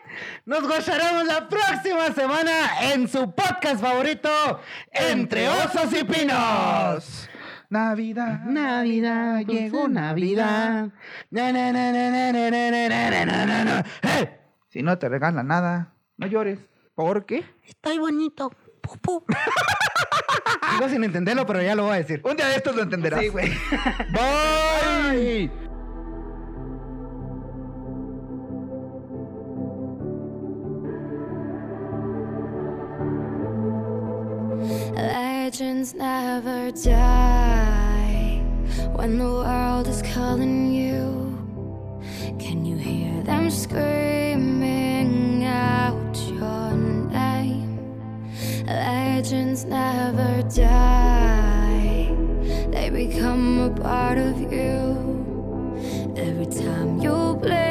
[0.46, 4.60] Nos gozaremos la próxima semana en su podcast favorito,
[4.92, 7.28] Entre Osos y Pinos.
[7.70, 8.44] Navidad.
[8.46, 10.90] Navidad, llegó Navidad.
[11.30, 13.84] Na, na, na, na, na, na, na, na, na, na, na, na.
[14.02, 14.40] ¡Eh!
[14.68, 16.58] Si no te regalan nada, no llores.
[16.94, 17.44] ¿Por qué?
[17.64, 18.50] Estoy bonito.
[18.80, 19.24] Pupu.
[20.72, 22.22] Sigo sin entenderlo, pero ya lo voy a decir.
[22.24, 23.20] Un día de estos lo entenderás.
[23.20, 23.52] Sí, güey.
[24.12, 25.50] Bye.
[35.48, 38.42] Legends never die
[38.92, 41.08] when the world is calling you.
[42.38, 46.72] Can you hear them screaming out your
[47.10, 47.80] name?
[48.66, 52.14] Legends never die,
[52.70, 56.12] they become a part of you.
[56.14, 57.67] Every time you bleed